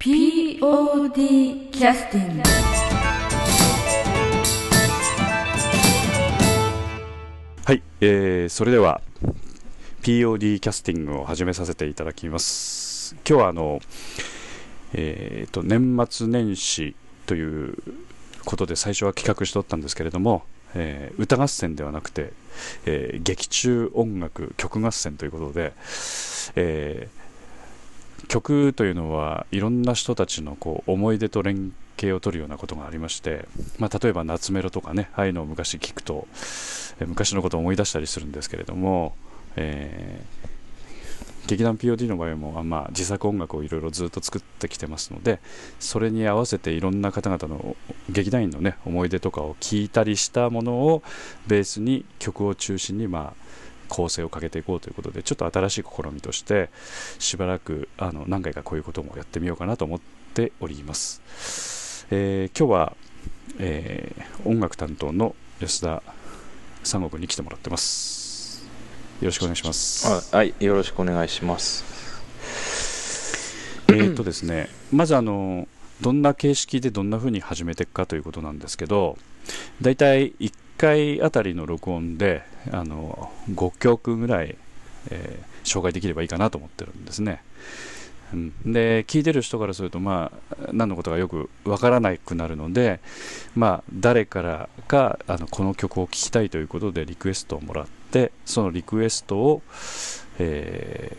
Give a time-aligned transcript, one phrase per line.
[0.00, 2.42] POD キャスティング
[7.66, 9.02] はい、えーそれでは
[10.00, 13.14] POD キャスティングを始めさせていただきます。
[13.28, 13.80] 今日はあの、
[14.94, 16.96] えーと年末年始
[17.26, 17.74] という
[18.46, 20.44] ことで最初は企画しておったんですけれども、
[20.74, 22.32] えー歌合戦ではなくて、
[22.86, 25.74] えー劇中音楽曲合戦ということで、
[26.56, 27.19] えー
[28.28, 33.46] 曲というのはいろんな人たちのこう思い出と連携を取るようなことがありまして、
[33.78, 36.26] まあ、例えば夏メロとかねああいうのを昔聞くと、
[37.00, 39.14] え昔のことを思い出したりするんですけれども、
[39.56, 40.50] えー
[41.46, 45.40] 劇団 POD の場合も、まあ、自作音楽をいろいろずっと作ってきてますので
[45.80, 47.76] それに合わせていろんな方々の
[48.08, 51.02] 劇団員のね思い出とかを聞いたりしたものを
[51.48, 53.49] ベースに曲を中心にまあ
[53.90, 56.70] 構成をかけていこうということでちょっと新しい試みとして
[57.18, 60.00] しばらくあの何回かこういうこともやってみようかなと思っ
[60.32, 62.96] ております、えー今日は、
[63.58, 66.02] えー音楽担当の安田
[66.82, 68.64] 三国に来てもらってます。
[69.20, 70.32] よろしくお願いします。
[70.32, 71.84] あはい、よろしくお願いします。
[73.88, 75.68] えーっとですね、まずあの
[76.00, 79.18] どんな形式でどんな風に始めていくかということなんですけど、
[79.82, 82.42] だいたい1 1回あたりの録音で
[82.72, 84.56] あの5曲ぐらい、
[85.10, 87.42] えー紹介できればいいかなと思ってるんですね。
[88.32, 93.00] うん、で聞いてる人からすると、まあ、何のことかよくわからなくなるので、
[93.56, 99.62] まあ、誰からかあのこの曲を聴きたいということでリクエストをもらってそのリクエストを、
[100.38, 101.16] え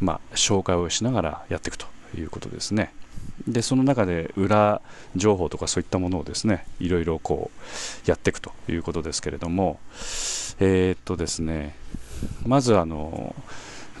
[0.00, 1.86] ーまあ、紹介をしながらやっていくと
[2.16, 2.94] いうことですね。
[3.46, 4.80] でその中で裏
[5.16, 7.50] 情報とかそういったものをですねいろいろこ
[8.06, 9.78] うやっていくということですけれども
[10.60, 11.74] えーっとですね
[12.44, 13.34] まずあの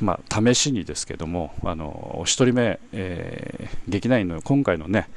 [0.00, 5.08] まあ、試しにですけども、あの1人目、えー劇団員の今回のね、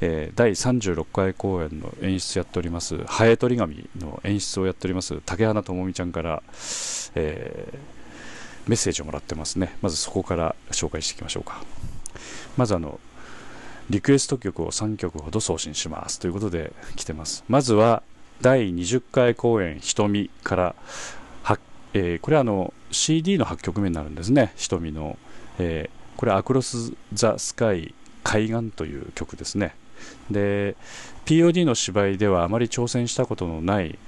[0.00, 6.42] えー第36回公演の演出やっております、ハエトリ紙の演出をやっております、竹花智美ちゃんから、
[7.14, 7.78] えー
[8.68, 11.62] メッセージをもらってますね、まずそこから紹介していきましょうか。
[12.56, 13.00] まずあの
[13.90, 17.44] リクエスト曲を3曲ほど送信しますということで来てます。
[17.48, 18.02] まずは
[18.42, 20.74] 第20回公演「瞳」から
[21.42, 21.58] は
[21.94, 25.18] えーこれはあの CD の8曲目になるんですね、瞳の、
[25.58, 29.74] えーこれ、アクロス・ザ・スカイ海岸という曲ですね。
[30.30, 30.76] で、
[31.26, 33.98] POD の芝居ではあまり挑戦したことのない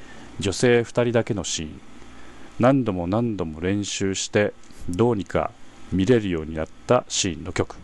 [0.40, 1.80] 女性2人だけのシーン、
[2.58, 4.54] 何度も何度も練習して、
[4.88, 5.50] どうにか
[5.92, 7.76] 見れるようになったシーンの曲、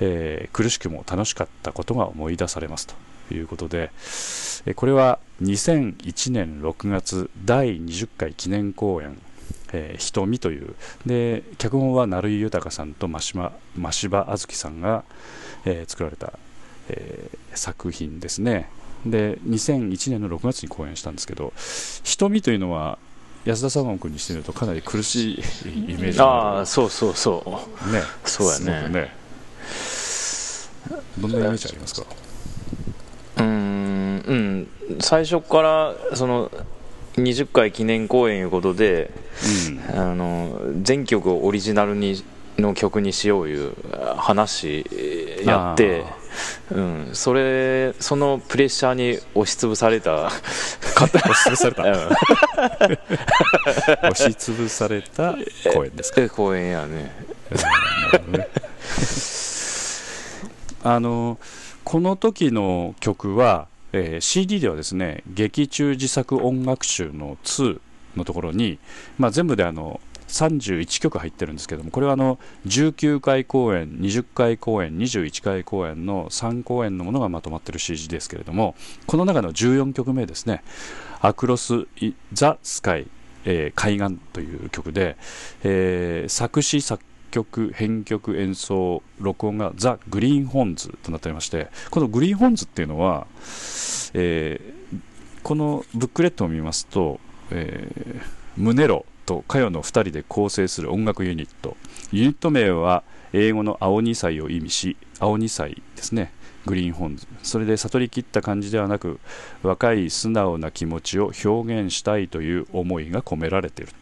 [0.00, 2.86] えー苦しくも楽しかったことが思い出されます
[3.28, 3.90] ということで、
[4.66, 9.18] えーこれは2001年6月第20回記念公演
[9.72, 10.74] えー瞳という
[11.06, 15.04] で脚本は成井豊さんと真柴真柴あずきさんが、
[15.64, 16.32] えー作られた、
[16.88, 18.70] えー作品ですね。
[19.04, 21.52] で2001年の6月に公演したんですけど
[22.04, 22.98] 瞳というのは
[23.44, 27.92] 安田左門君にしてみるとかなり苦しいイメージあがあ、そうそうそう。
[27.92, 28.00] ね。
[28.24, 28.88] そうやね。
[28.88, 29.21] ね
[31.18, 32.06] どんなイメージありますか？
[33.38, 33.48] うーん、
[34.88, 36.50] うん、最初からその
[37.16, 39.10] 20回記念公演いうことで、
[39.90, 39.98] うん。
[39.98, 42.24] あの全曲をオリジナルに
[42.58, 43.74] の曲にしよういう
[44.16, 44.84] 話
[45.44, 46.04] やって。
[46.70, 50.30] うん、それそのプレッシャーに押しつぶされた。
[50.94, 51.82] 方 押しつぶされた。
[51.82, 51.92] うん。
[54.10, 55.34] 押しつぶされた
[55.74, 56.22] 公演ですか？
[56.22, 57.12] え公演やね
[60.84, 61.38] あの
[61.84, 67.80] この時の曲は、えー CD ではですね劇中自作音楽集の2
[68.16, 68.78] のところに、
[69.18, 78.74] まあ、全部であの31曲入ってるんですけどもこれはあの19回公演20回公演21回公演の3公演のものがまとまってる CD ですけれども
[79.06, 80.62] この中の14曲目ですね
[81.20, 81.86] 「Across
[82.32, 83.06] the Sky」
[83.44, 85.16] えー海岸という曲で、
[85.64, 93.26] えー作詞作曲編曲演奏録音がザ・グリーンホーンズとなっておりましてこのグリーンホンズっていうのは、
[94.14, 95.02] えー
[95.42, 97.18] このブックレットを見ますと、
[97.50, 101.76] えームネロとカヨの2人で構成する音楽ユニット。
[102.10, 103.02] ユニット名は
[103.32, 106.32] 英語の青二才を意味し青二才ですね。
[106.66, 107.26] グリーンホンズ。
[107.42, 109.20] それで悟り切った感じではなく
[109.62, 113.92] 若い素直な気持ちを表現したいという思いが込められている。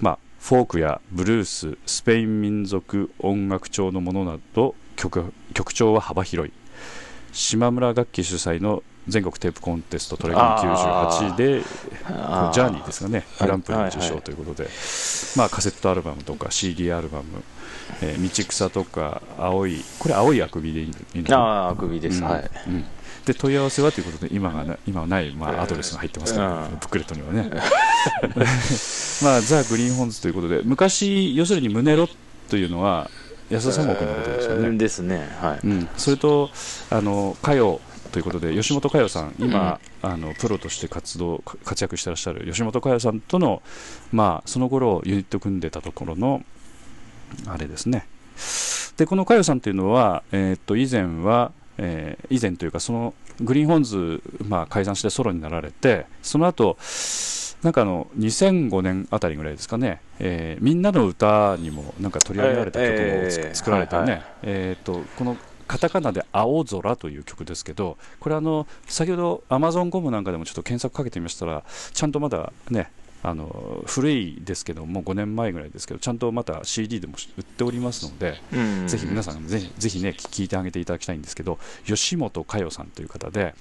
[0.00, 6.52] まあフォークやブルーススペイン民族音楽調のものなど曲曲調は幅広い。
[7.32, 11.62] 島村楽器主催の全国テープコンテストトレガン98で
[12.04, 13.24] あジャーニーですかね。
[13.40, 14.68] グランプリはい受賞ということで、
[15.34, 17.42] まあ、カセットアルバムとか CD アルバム、
[18.02, 22.28] えー道草とか青いこれ青いあくびでいいのいいのかなあああくびです、うん。
[22.28, 22.50] はい。
[22.68, 22.84] うん
[23.26, 26.70] で問い合わせはということで今がな今はない、まあ、アドレスが入ってますから、うん。
[26.72, 27.50] ブックレットにはね。
[29.22, 32.08] まあザ・グリーンホンズということで昔要するに胸ロ
[32.48, 33.10] というのは
[33.50, 35.66] 安田三国のことですよね、ですねはい。
[35.66, 36.50] うん、それと
[36.90, 37.80] あの歌謡
[38.12, 43.62] ということで吉本佳代さん今、あのプロとして活動か活躍してらっしゃる吉本佳代さんとの
[44.12, 46.42] まあその頃ユニット組んでたところの
[47.46, 48.06] あれですね。
[48.96, 56.76] でこの佳代さんというのは、えーっと以前は、えー以前というかそのグリーンホーンズ、まあ、解散してソロになられてその後
[57.62, 62.94] なんかあの2005年あたりぐらいですかね、えーみんなの歌にもなんか取り上げられた曲を
[63.30, 65.36] つ、えー作られてね、はいはいえーっとこの
[65.66, 72.90] カタカナで「青空」という曲ですけどこれあの先ほどアマゾンコムなんかでもちょっと検索かけてみましたらちゃんとまだね
[73.26, 78.86] あの古いですけどもう5年前ぐらいですけどちゃんとまた CD でも売っておりますので、うん。
[78.86, 83.54] ぜひ皆さんぜひぜひね聞いてあげていただきたいんですけど吉本佳代さんという方で、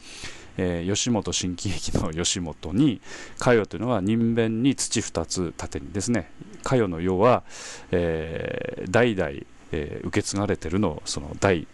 [0.58, 3.00] えー吉本新喜劇の吉本に
[3.40, 6.30] 佳代というのは人弁に土2つ縦にですね
[6.64, 7.44] 佳代の世は、
[7.92, 9.30] えー代々、
[9.72, 11.68] えー受け継がれてるのその代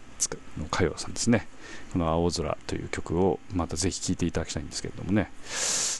[0.58, 1.48] の佳代さんですね
[1.92, 5.30] この「青空」という曲をまたぜひ聴いていただきたいんですけれどもね。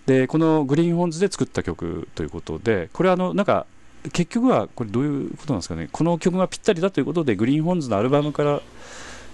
[0.07, 3.67] でこのグリーンホーンズで作った曲ということでこれはあのなんか
[4.13, 5.89] 結局はこれどういうことなんですかね。
[5.93, 8.61] この曲がぴったりだということでグリーンホーンズのアルバムから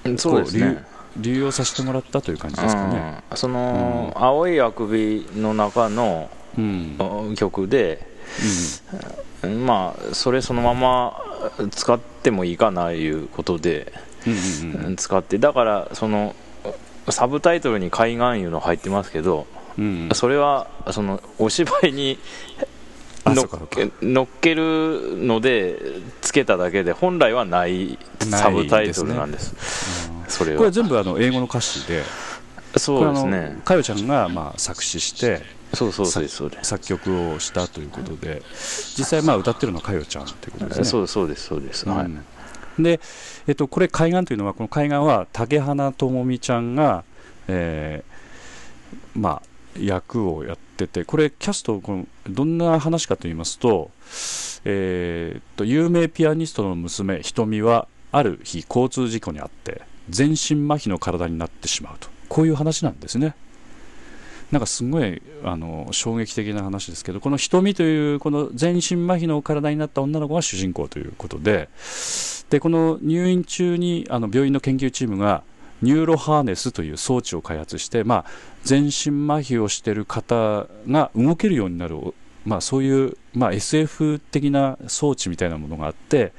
[0.04, 0.84] うんそうですね。
[1.18, 3.22] 流用させてもらったという感じですかね。
[3.30, 3.36] うん。
[3.36, 6.28] その、青いあくびの中の
[6.58, 6.96] うん。
[6.98, 7.34] うん。
[7.34, 8.06] 曲で、
[9.42, 11.22] まあそれそのまま
[11.70, 13.92] 使ってもいいかないうことで、
[14.26, 14.86] うんうん。
[14.86, 16.34] うん使ってだからその
[17.10, 19.46] サブタイトルに「海岸」いうの入ってますけど、
[19.78, 22.18] うんそれはそのお芝居に
[23.26, 25.78] のっっけるので
[26.20, 30.10] つけただけで本来はないサブタイトルなんです。
[30.28, 32.02] それこれはは全部あの英語の歌詞で、
[32.76, 33.54] そうですね。
[33.56, 35.42] のかよちゃんがまあ作詞して
[35.74, 36.70] そうそうそうですそうです。
[36.70, 38.42] 作曲をしたということで、
[38.96, 40.84] 実際まあ歌ってるのはかよちゃんということですね。
[40.84, 42.06] そうそうですそうです、はい。
[42.06, 42.24] うん
[42.78, 43.00] で、
[43.46, 47.04] えっと、これ海岸というのはこの海岸は竹花智美ちゃんが、
[47.48, 48.16] えー
[49.14, 53.90] まあ役をやっててこれキャストこのどんな話かと言いますと,、
[54.64, 60.36] えーっと有名ピアニストの娘瞳はある日交通事故にあって全身
[60.70, 63.34] 麻痺の体になってしまうとこういう話なんですね。
[64.52, 71.68] なんかすごいあの衝撃的な話ですけどこの瞳というこの全身麻痺の体になった女の子が主人公ということで
[72.50, 75.42] でこの入院中にあの病院の研究チームが
[75.82, 78.24] ニューロハーネスという装置を開発して、まあ、
[78.64, 82.14] 全身麻痺をしている方が動けるようになる、
[82.44, 86.32] まあ、そういう、まあ、SF 的な装置みたいなものがあって、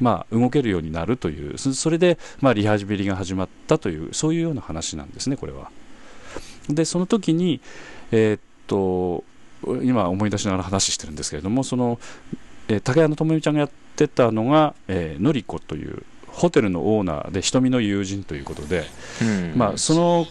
[0.00, 5.70] まあ、動けるようになるというそれで、まあ、リハビリが始まったというそういうような話なんですねこれは。
[6.68, 7.60] でその時に、
[8.12, 9.24] えーっと
[9.82, 11.98] 今思い出しながら話してるんですけれどもその、
[12.68, 18.84] えー竹谷智美ちゃんがやってたのが、えーのりこというホテルのオーナーで瞳の友人ということで、
[19.20, 19.58] うん。
[19.58, 20.26] まあ、その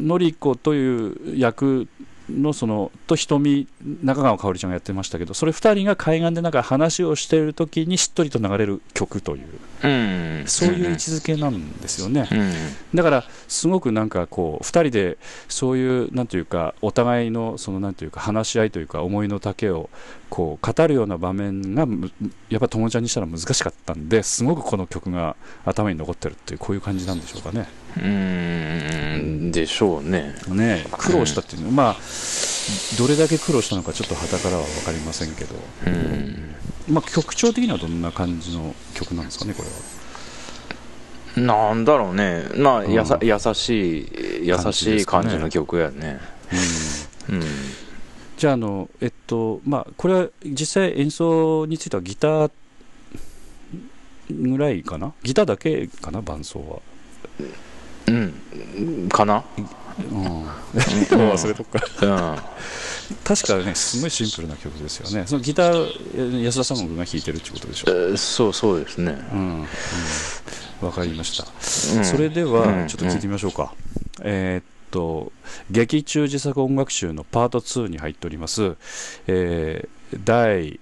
[0.00, 1.86] のりこという役
[2.28, 3.68] のそのと瞳
[4.02, 9.46] 中川かおりちゃんがやってましたけどそれ2人が海岸でなんか話をしている時にしっとりと流れる曲という
[9.82, 10.44] うん。
[10.46, 12.28] そういう位置づけなんですよね。
[12.30, 12.52] うん。
[12.94, 15.18] だからすごくなんかこう2人で
[15.48, 19.90] そういうなんていうかお互いのそのなんていうか話し合いというか思いの丈を
[20.28, 22.10] こう語るような場面がむ
[22.48, 27.68] やっぱ友ちゃんにしたら難しかったんですごくこの曲が頭に残ってるっていうこういう感じなんでしょうかね。
[27.96, 29.50] うん。
[29.50, 30.34] でしょうね。
[30.48, 31.96] ね苦労したっていうのは、まあ
[32.98, 35.54] どれだけ苦労したのかちょっと傍からは分かりませんけど、
[35.86, 36.54] うん
[36.90, 39.74] まあ、曲調的にはどんな感じの曲なんですかねこれは。
[41.36, 42.44] なんだろうね。
[42.56, 43.98] まあやさ、うん優し
[44.42, 46.18] い優しい感じの曲やね。
[47.28, 47.36] うん。
[47.36, 47.42] うん。
[48.36, 52.50] じゃああの、えっとまあ、これは実際演奏についてはギター
[54.30, 55.12] ぐらいかな？
[55.22, 57.44] ギターだけかな伴奏は、
[58.08, 59.08] うん。
[59.08, 59.44] かな？
[59.56, 59.68] うん、
[59.98, 62.38] 忘れとくかうん。
[63.24, 65.26] 確かねすごいシンプルな曲ですよね。
[65.26, 67.90] そのギターえ安田さんが弾いてるってことでしょ？
[67.90, 69.12] えーそうそうですね。
[69.32, 69.66] うん、うん、
[70.86, 71.44] わかりました、
[71.98, 72.04] うん。
[72.04, 72.52] それでうん。
[72.52, 73.74] はちょっと聞いてみましょうか、
[74.22, 75.32] えーっと
[75.70, 78.76] 劇中自作音楽集のパート2に入っております、
[79.28, 80.80] えー第、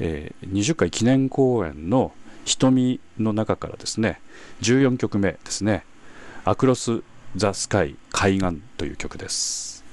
[0.00, 2.12] えー20回記念公演の
[2.44, 4.20] 「瞳」の中からですね。
[4.62, 5.84] 14曲目ですね
[6.44, 7.02] 「アクロス
[7.36, 9.84] ザ・スカイ海岸という曲です。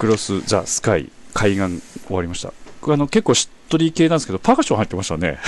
[0.00, 2.54] クロス・ザ・スカイ海岸終わりました。
[2.88, 5.38] あの結構しっとり系なんですけど、パーカッション入ってましたね。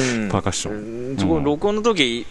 [0.00, 0.28] うん。
[0.30, 1.10] パーカッション。
[1.10, 1.16] うん。
[1.18, 2.26] そこ録音の時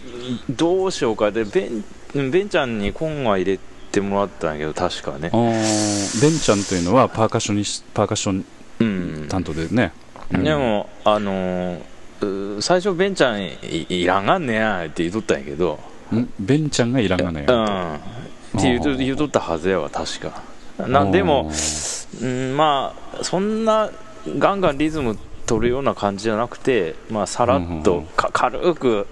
[0.50, 1.86] どうしようかでベン
[2.16, 3.60] うんベンちゃんにコンは入れ
[3.92, 5.30] てもらったんやけど確かね。
[5.32, 8.46] ベンちゃんというのはパーカッショニスパーカッション
[8.80, 9.28] うん。
[9.30, 9.94] 担当でね。
[10.32, 10.44] うん。
[10.44, 13.56] でもあのーう最初ベンちゃんい
[13.90, 15.80] いらんがんねやって言うとったんやけど。
[16.12, 16.28] ん？
[16.40, 17.94] ベンちゃんがいらんがねうん。
[17.96, 18.00] っ
[18.60, 20.42] て言うと言うとったはずやわ確か
[20.88, 21.52] なんでも
[22.22, 23.90] うんまあそんな
[24.38, 29.08] ガンガンリズム取るような感じじゃなくてまあさらっとか軽く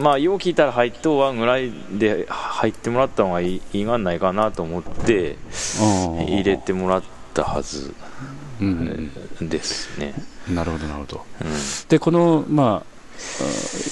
[0.00, 5.36] まあよう聞いたら入っとうわぐらいで入ってもらった方がいいがんないかなと思って
[6.26, 7.02] 入れてもらっ
[7.34, 7.94] たはず
[9.40, 10.14] ですね、
[10.48, 10.54] うん。
[10.54, 11.24] なるほどなるほど。
[11.40, 11.48] うん。
[11.88, 12.84] でこのまああ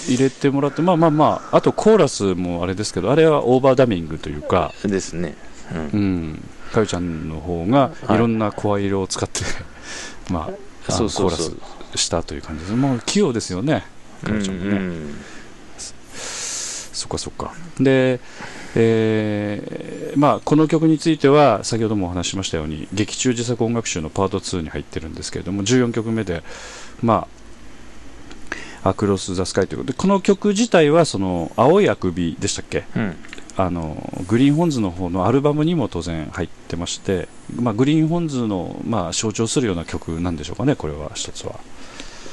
[0.09, 4.73] 入れてもらってまあまあまああとコーラスもあれですけどあれはオーバーダミングというか。
[4.85, 5.37] ですね、
[5.73, 5.79] うん。
[5.79, 8.15] うんかよちゃんの方がはい。
[8.15, 9.41] いろんな声色を使って、
[10.33, 10.45] まあ
[10.89, 11.51] あのそうそうそう。
[11.51, 11.61] コー
[11.91, 13.85] ラスしたという感じですもう器用ですよね。
[14.25, 15.15] かよちゃんもね、うん
[16.15, 17.55] そっかそっか。
[17.79, 18.21] で、
[18.75, 26.43] えーまあ、この曲については、先ほどもお話ししましたように、劇中自作音楽集のパート2に入ってるんですけれども、14曲目で、
[27.03, 27.27] ま
[28.83, 32.85] あ、アクロス・ザ・スカイということで、この曲自体は、その、青いあくびでしたっけ？
[32.97, 33.17] うん
[33.65, 33.97] あの、
[34.29, 41.59] グリーンホンズの方のアルバムにも当然入ってまして、まあ、グリーンホンズの、まあ、象徴するような曲なんでしょうかね、これは一つは。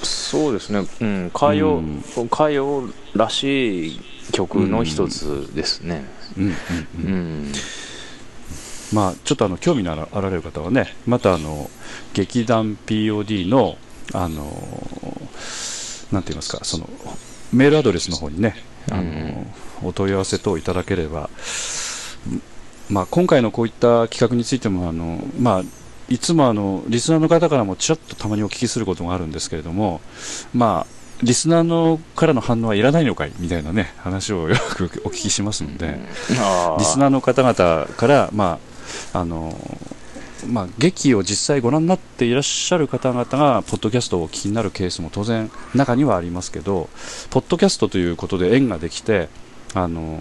[0.03, 2.03] そうですね、うん、歌謡、うん。
[2.25, 2.83] 歌謡
[3.15, 3.99] らしい
[4.31, 6.05] 曲の一つですね。
[6.37, 6.55] うんうんう
[6.95, 7.43] うん。
[7.49, 7.51] ん、
[8.93, 11.69] まあ、ちょっとあの興味のあらあられる方はね、またあの
[12.13, 13.77] 劇団 POD の、
[14.13, 14.43] あの
[16.11, 16.89] なんて言いますか、その
[17.51, 18.55] メールアドレスの方にね、
[18.91, 19.45] あの
[19.83, 21.29] お問い合わせ等いただければ、
[22.89, 25.63] まあ、今回のこういった企画についても、あのまあ、
[26.09, 30.01] いつもあのリスナーの方からもちらっとたまにお聞きすることがあるんですけれども、
[30.53, 33.33] まあ、リスナーのからの反応はいらないのかい？
[33.39, 35.99] みたいなね話を よくお聞きしますので。
[36.77, 38.59] リスナーの方々から、ま
[39.13, 39.57] ああの
[40.45, 46.89] まあ、劇を実際ご覧になっていらっしゃる方々が、ポッドキャストをお聞きになるケースも当然、中にはありますけど、
[47.31, 49.29] ポッドキャストということで縁ができて、
[49.73, 50.19] あの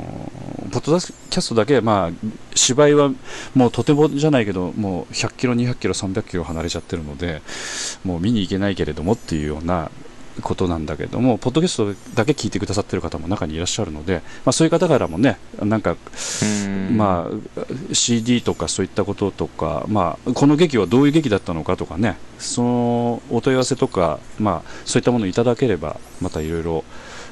[0.73, 3.11] ポッドキャストだけ、まあ、芝居は
[3.55, 7.43] もうとてもじゃないけど、もう100キロ、200キロ、300キロ離れちゃってるので、
[8.05, 9.91] もう見に行けないけれどもっていうような
[10.43, 15.97] ことなんだけども、ポッドキャストだけ聞いてくださってる方も中にいらっしゃるので、まあ、そういう方からもね、なんか
[16.43, 16.97] うん。
[16.97, 26.85] まあ、CD とかそういったこととか、まあ、この劇はどういう劇だったのかとかね、そのお問い合わせとか、まあ、そういったものをいただければ、またいろいろ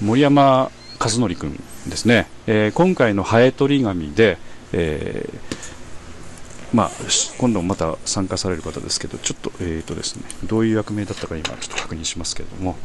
[0.00, 4.38] ー森山和則君ですね、えー今回のハエ取り紙で、
[4.72, 12.76] えーまあ、し今度もまた参加される方ですけど、ちょっと,、えーとですね、どういう役名だったか今、ちょっと確認しますけれども、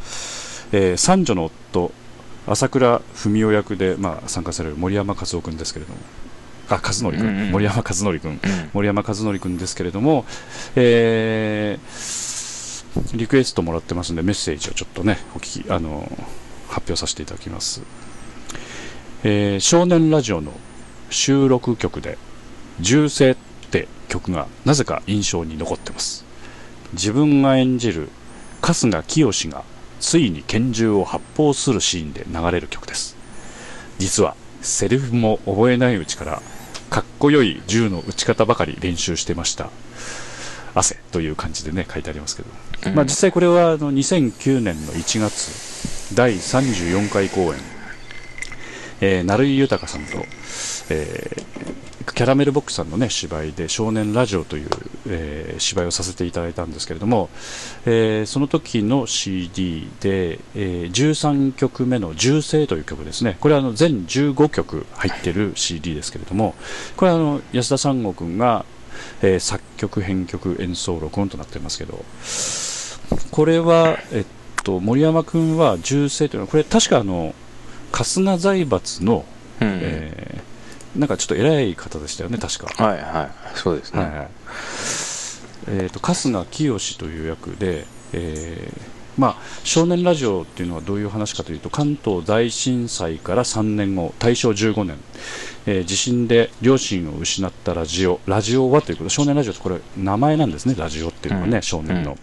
[0.72, 1.92] えー三女の夫、
[2.46, 5.98] 朝倉文夫役で、まあ、参加される森山和夫君ですけれども、
[6.68, 8.38] あ、和則君、森山和則君、うん。
[8.72, 10.24] 森山和則君ですけれども、
[10.74, 12.36] えー
[13.14, 16.10] リクエストもらってますんでメッセージをちょっとねお聞きあの
[16.68, 17.82] 発表させていただきます、
[19.22, 20.52] えー少年ラジオの
[21.10, 22.16] 収録曲で
[22.80, 23.36] 「銃声」っ
[23.70, 26.24] て曲がなぜか印象に残ってます。
[26.92, 28.08] 自分が演じる
[28.62, 29.64] 春日清が
[30.00, 33.16] ついに拳銃を発砲するシーンで流れる曲です。
[33.98, 36.42] 実はセリフも覚えないうちから
[36.90, 39.70] かっこよい銃の撃ち方ばかり練習してました。
[40.74, 47.54] 汗という感じでね書いてありますけど、まあ、実際これはあの2009年の1月第34回公演、
[49.00, 50.18] えー、成井豊さんと、
[50.90, 54.68] えーキャラメルボックスさんの、ね、芝居で「少年ラジオ」という、
[55.08, 57.28] えー芝居をさせていただいたんですけれども、
[57.84, 63.36] えーその時の CD で、えー13曲目の「銃声」という曲ですね。
[63.40, 66.54] これはあの全15曲入ってる CD ですけれども
[66.96, 68.64] これはあの安田三悟君が、
[69.22, 72.04] えー作曲編曲演奏録音となってますけど
[73.30, 74.24] これは、えっ
[74.62, 77.34] と、森山君は銃声というのはこれ確かあの
[77.92, 79.24] 春日財閥の、
[79.60, 79.78] うん。
[79.82, 80.55] えー
[80.96, 82.84] なんかちょっと偉い方でしたよね確か。
[82.84, 83.58] はいはい。
[83.58, 84.28] そうですね、はいはい。
[85.68, 94.98] えー、と春日清という役で、えーまあ、少年ラジオっていうのはどういう話かというと関東大震災から3年後大正15年、
[95.66, 101.62] えー地震で両親を失ったラジオラジオはということ少年ラジオってこれ名前なんですねラジオっていうのはね、うん。
[101.62, 102.16] 少年の、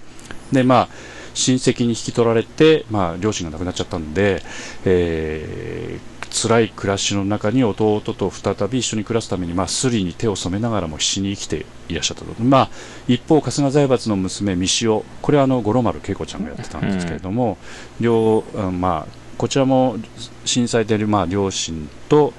[0.52, 0.90] でまあ
[1.34, 4.44] 親戚に引き取られて、まあ、両親が亡くなっちゃったんで、
[4.86, 12.70] えー辛い暮らしの中に弟と再び一緒に暮らすために、まあ、スリに手を染めながらも必死に生きていらっしゃったと、まあ、
[13.08, 17.58] 一方、春日財閥の娘、三潮、これはあの五郎丸恵子ちゃんがやってたんですけれども、
[18.02, 19.98] 両うんまあ、こちらも
[20.44, 22.34] 震災で、まあ、両親と、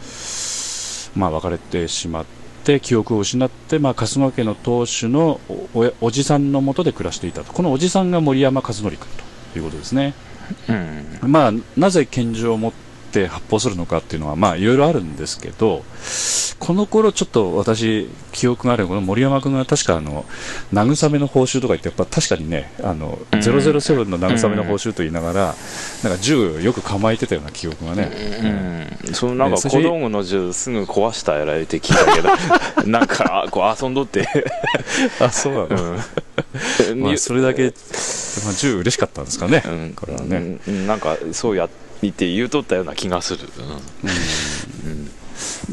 [1.15, 2.25] まあ、別れてしまっ
[2.65, 8.99] て、記憶を失って、まあ、春日家の当主のおおおじさんのもとで暮らしていたと、このおじさんが森山和則君
[9.53, 10.15] ということですね。
[10.69, 11.31] うん。
[11.31, 12.73] まあ、なぜ拳銃を持っ
[13.15, 15.85] て発砲するのかっていうのは、まあ、いろいろあるんですけど、
[16.59, 20.25] この頃ちょっと私、記憶があるこの森山君が確かあの、
[20.73, 23.39] 慰めの報酬とか言って、やっぱ確かにね、あの、うん。
[23.39, 25.55] 007の慰めの報酬と言いながら、
[26.03, 28.11] なんか銃をよく構えてたような記憶がね。
[29.07, 34.27] うん、そのなんかね小道具の銃すぐ壊したやられて聞いたけど なんかこう遊んどって、
[35.21, 35.77] あ、そうな
[36.91, 37.01] うん。
[37.01, 37.65] まあ、それだけ、
[38.45, 39.63] まあ、銃嬉しかったんですかね。
[39.65, 39.93] うん。
[39.95, 40.59] これはね。
[40.67, 40.87] うん。
[40.87, 43.49] なんかそうやって見て言うとったような気がする、
[44.85, 45.11] うん。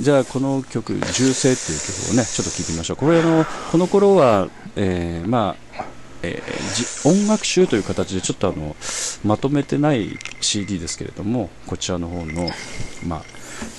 [0.01, 2.97] じゃあこの曲「銃声」っていう曲をねちょっと聴いてみましょう。
[2.97, 5.85] これあのこの頃は、えーまあ
[6.23, 8.75] えー音楽集という形でちょっとあの
[9.23, 12.49] まとめてない CD ですけれどもこちらの方の、
[13.05, 13.23] まあ、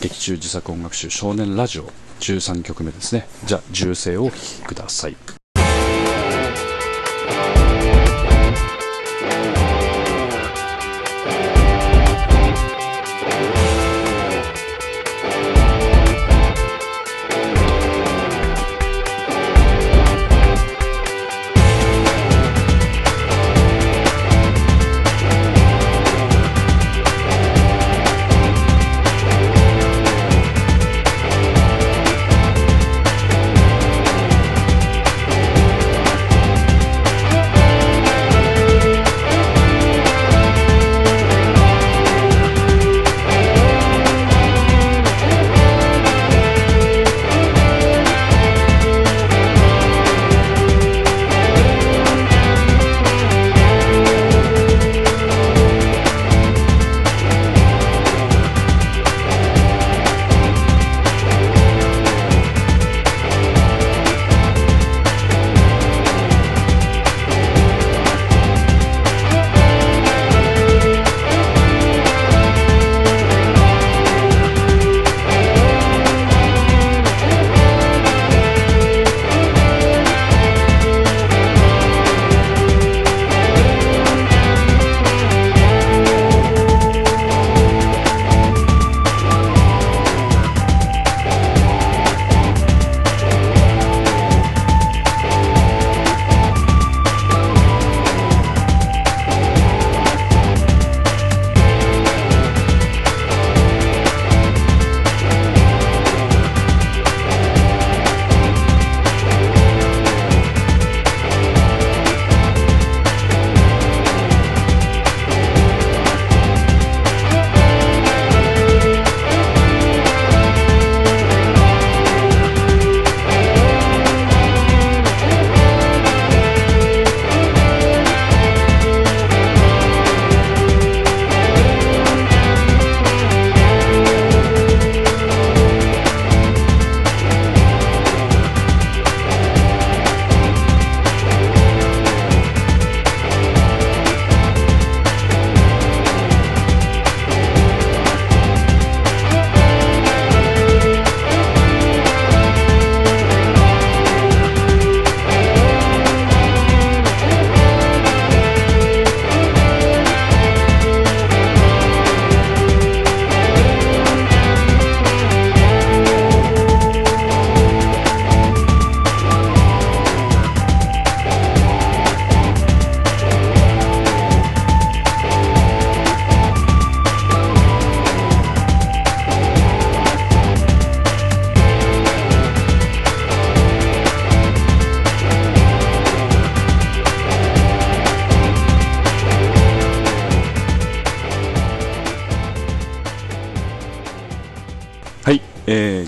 [0.00, 3.26] 劇中自作音楽集「少年ラジオ」13曲目ですね。
[3.44, 5.16] じゃあ銃声をお聴きください「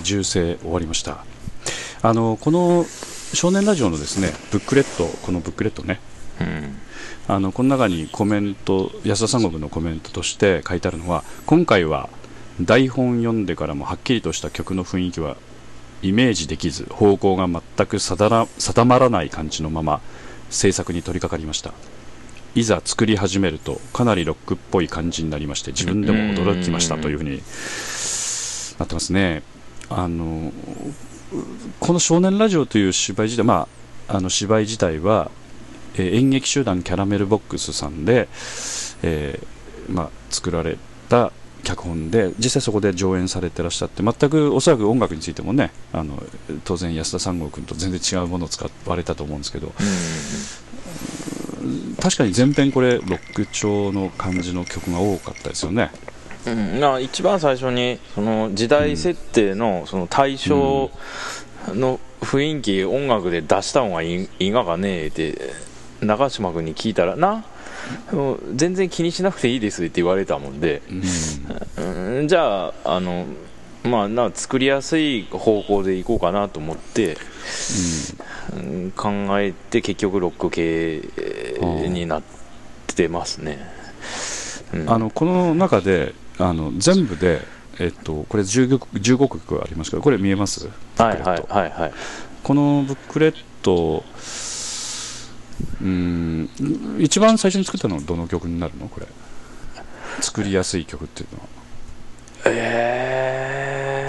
[0.05, 1.25] 銃声終わりました。
[2.01, 2.85] あのこの
[3.33, 5.99] 少年ラジオのですねブックレットこのブックレットね。
[6.39, 6.77] うん。
[7.27, 12.07] あのこの中にコメント安田三国のコメントとして書いてあるのは今回は
[12.61, 15.35] 台本読んでからもはっきりとした曲の雰囲気は
[16.03, 18.47] イメージできず方向が全く定
[18.85, 20.01] まらない感じのまま
[20.51, 21.73] 制作に取り掛かりました。
[22.53, 27.41] いざ作り始めるとかなりロックっぽい感じになりまして自分でも驚きましたというふうに
[28.79, 29.43] なってますね
[29.89, 30.51] あの
[31.79, 33.67] この「少年ラジオ」という芝居自体、ま
[34.07, 35.31] あ、あの芝居自体は
[35.95, 38.27] えー演劇集団キャラメルボックスさんで、
[39.03, 40.77] えーまあ、作られ
[41.09, 41.31] た
[41.63, 46.21] 脚本で実際そこで上演されてらっしゃって全くおそらく音楽についてもねあの
[46.63, 49.73] 当然安田三郷君と全然違うものを使われたと思うんですけど
[51.99, 55.89] 確かに前編これロック調の感じの曲が多かったですよね
[56.47, 60.91] うん、まあ一番最初にその時代設定のその対象
[61.67, 65.37] の雰囲気、音楽で出した方がいいいいがかねえって
[66.01, 67.45] 長嶋君に聞いたらな
[68.55, 70.81] 全然気にしなくていいですって言われたもんで、
[71.77, 73.25] うんうん、じゃああの
[73.83, 77.17] まあな作りやすい方向でいこうかなと思って、
[78.55, 78.91] うん。
[78.91, 81.01] 考えて結局ロック系
[81.89, 82.23] になっ
[82.95, 83.59] てますね、
[84.73, 84.89] うん。
[84.89, 87.41] あのこの中であの全部で、
[87.79, 90.67] えっと、これ 15, 15曲ありますけどこれ見えます？
[90.97, 91.93] はいはいはいはい。
[92.43, 94.03] このブックレット
[95.81, 96.49] うん
[96.99, 98.87] 一番最初に作ったのはどの曲になるの？
[98.89, 99.07] これ。
[100.21, 101.47] 作りやすい曲っていうのは。
[102.47, 104.05] え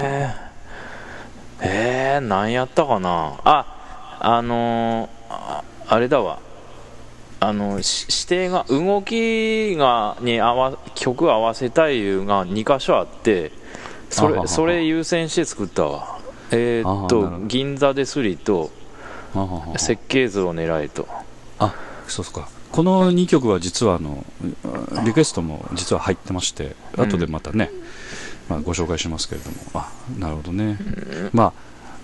[1.61, 3.39] ー、えー、何やったかな？
[3.45, 6.41] ああのーああれだわ
[7.39, 13.53] あのし指定が動きがに合わ曲合わせたいいうが2箇所あって
[14.11, 16.19] それそれ優先して作ったわ。
[16.51, 18.71] えーっと銀座ですりと
[19.77, 21.09] 設計図を狙いと。
[21.59, 21.75] あ
[22.07, 22.49] そうっすか。
[22.73, 24.25] この2曲は実はあの
[25.05, 27.05] リクエストも実は入ってましてうん。
[27.05, 27.71] 後でまたね、
[28.49, 29.57] まあ、ご紹介しますけれども。
[29.75, 30.79] あなるほどね、
[31.33, 31.53] まあ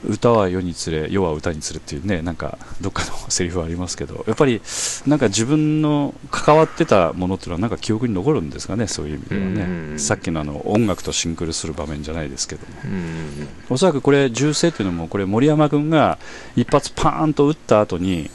[0.05, 4.61] 歌は世につれ世は歌につれっていうねなんかどっかのセリフありますけどやっぱり
[5.07, 9.63] なんか自分の関わってたものっていうのはなんか記憶に残るんですかねそういう意味ではね、
[9.93, 9.99] うん。
[9.99, 12.73] さっきのあの音楽とシンクロする場面じゃないですけども。
[12.85, 13.49] うん。
[13.71, 16.19] おそらくこれ銃声っていうのもこれ森山君が
[16.57, 18.31] 一発パーンと撃った後に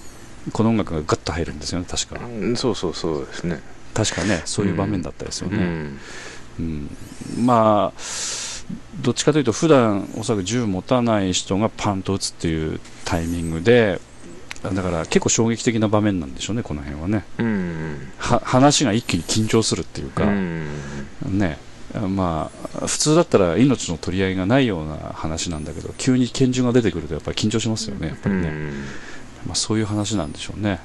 [0.53, 2.19] この音楽がガッと入るんですよね確か。
[2.23, 3.61] うんそうそうそうですね。
[3.93, 5.99] 確かねそういう場面だったですよね、うん。
[6.59, 6.97] うん。
[7.45, 7.99] まあ
[9.01, 14.01] どっちかというと普段おそらく銃持たない人がパンと撃つっていうタイミングで
[14.63, 17.25] だから結構衝撃的な場面なんでしょうねこの辺はね。
[17.37, 18.11] うん。
[18.17, 20.67] は話が一気に緊張するっていうか、うん。
[21.25, 21.57] ね。
[22.09, 22.51] ま
[22.81, 28.51] あ普通だったら命の取り合いがないような話なんだけど急に拳銃が出てくるとやっぱり緊張しますよねやっぱりね、
[29.45, 30.79] まあ、そういう話なんでしょうね。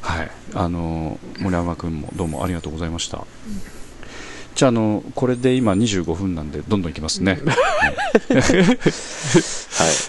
[0.00, 0.30] はい。
[0.54, 3.26] あの森山君もどうもありがとうございました
[4.60, 7.40] じゃああのこれで今25分なんでどんどんいきますね。
[7.48, 7.50] は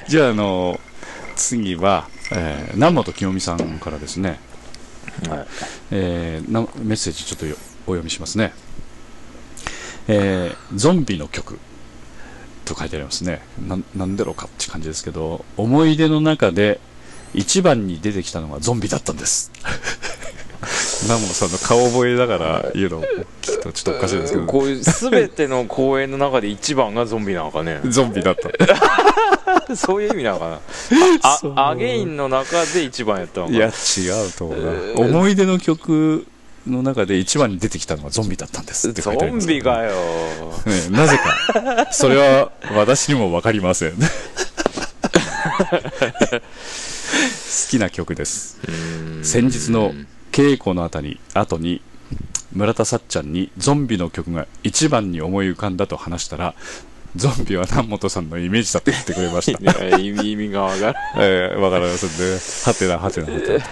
[0.09, 0.11] い。
[0.11, 0.77] じゃああの
[1.37, 4.41] 次は、えー南本清美さんからですね、
[5.29, 5.47] はい。
[5.91, 7.55] えーなメッセージちょっとよ
[7.87, 8.51] お読みしますね、
[10.09, 11.57] えーゾンビの曲
[12.65, 13.41] と書いてありますね。
[13.65, 16.81] ななんでろうかって感じですけど思い出の中で
[17.33, 19.49] 一番に出てきたのはゾンビだったんです。
[21.03, 23.03] 南本さんの顔覚えだから言うの
[23.69, 27.79] っとちょっとおかしいですけど、こういう全ての公演の中で一番がゾンビなのかね。
[27.85, 29.75] ゾンビだった。
[29.75, 30.59] そういう意味なのかな。
[31.55, 35.01] あアゲインの中で一番やったのかいや違うと思うな。
[35.01, 36.25] 思い出の曲
[36.67, 39.91] の中で一番に出てきたのはゾンビだったんですって書いてありゾますけどンビかよ。
[40.65, 41.87] ねなぜか。
[41.91, 43.93] それは私にも分かりません。
[43.93, 43.97] 好
[47.69, 48.59] きな曲です。
[49.23, 49.93] 先日の
[50.31, 51.81] 稽古の後に後に
[52.53, 56.53] 村田さっちゃんにゾンビの曲が一番に思い浮かんだと話したら
[57.15, 62.39] ゾンビは南本さんのイメージだと言ってくれました 意味意味がわかるえー、わかりませんね。
[62.65, 63.65] はてな、はてな、はてな。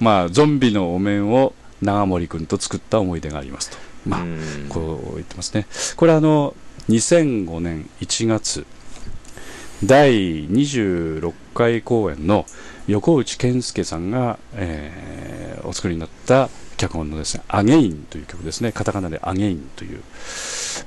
[0.00, 3.78] まあ、ゾンビのお面を長森君と作った思い出がありますと。
[4.04, 5.66] まあ、うんこう言ってますね。
[5.94, 6.54] これあの、
[6.88, 8.66] 2005年1月、
[9.84, 12.46] 第26回公演の
[12.88, 16.48] 横内健介さんが、えーお作りになった
[16.82, 18.72] 脚本のですね、アゲインという曲ですね。
[18.72, 20.02] カタカナでアゲインという。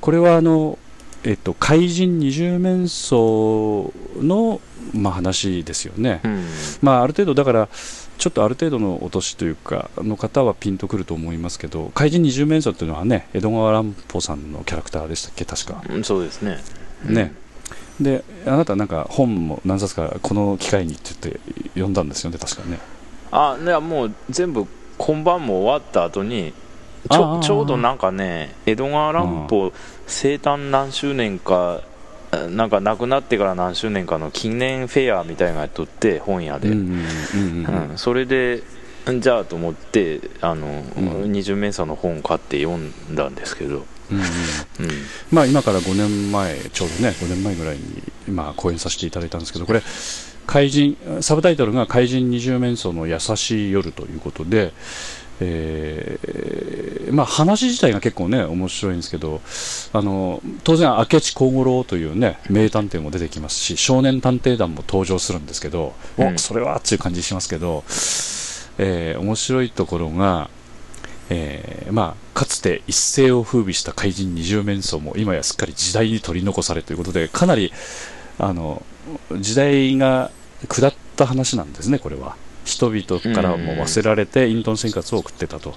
[0.01, 0.77] これはあの、
[1.23, 4.60] えっと、怪人二十面相の、
[4.93, 6.19] まあ、話ですよね。
[6.23, 6.45] うん
[6.81, 7.69] まあ、ある程度、だから、
[8.17, 15.81] ちょっとある程度のお年というか、の方はピンとくると思いますけど、怪人二十面相というのはね、江戸川乱歩さんのキャラクターでしたっけ、確か。
[15.89, 16.60] うんそうですね
[17.05, 17.34] ね、
[17.99, 21.39] であなたなんか本も何冊かこの機会にって言って
[21.75, 22.79] 読んだんですよね確かね
[23.31, 24.65] あいやもう全部
[24.97, 26.53] 今晩も終わった後に
[27.12, 29.73] ちょちょうどなんかね江戸川乱歩
[30.08, 31.81] 生誕何周年か
[32.49, 36.69] なんか亡くなってから何周年かの記念フェアみたいなのやっとって本屋で、
[37.95, 38.63] それで
[39.19, 41.31] じゃあと思ってあの、うん。
[41.31, 43.86] 二十面相の本を買って読んだんですけど、
[45.31, 49.81] まあ今から5年前ちょうどね5年前ぐらいに今講演させていただいたんですけどこれ
[50.45, 54.73] 怪人サブタイトルが「怪人二十面相の優しい夜」ということで、
[55.41, 59.41] えーまあ、話自体が結構ね面白いんですけど
[59.93, 66.36] あの当然明智小五郎というね名探偵も出てきますし少年探偵団も登場するんですけど、うん。
[66.36, 67.84] おそれはっていう感じしますけど、
[68.77, 70.49] えー面白いところが、
[71.29, 77.73] えーまあ、かつて一世を風靡した怪人二十面相も今やすっかり時代に取り残されということでかなり
[78.39, 78.85] あの
[79.39, 80.31] 時代が
[80.67, 82.35] 下った話なんですね、これは。
[82.65, 85.75] 人々からも忘れられて隠遁生活を送ってたと。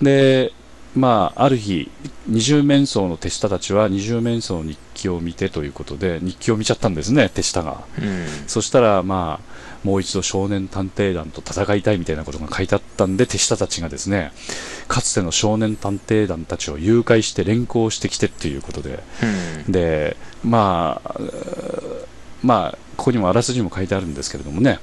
[0.00, 0.52] で、
[0.96, 1.90] まあ、ある日、
[2.26, 7.84] 二十面相の手下たちは二十面相の日記を見てということで、日記を見ちゃったんですね、手下が。
[7.98, 8.26] うん。
[8.46, 9.56] そしたら、まあ、
[9.86, 14.32] もう一度少年探偵団と戦いたいみたいなことが書いてあったんで、手下たちがですね、
[14.88, 19.02] かつての少年探偵団たちを誘拐して連行してきてっていうことで、
[19.66, 19.72] うん。
[19.72, 21.20] で、まあ、
[22.42, 24.80] まあ、ここにもあらすじも書いてあるんですけれどもね、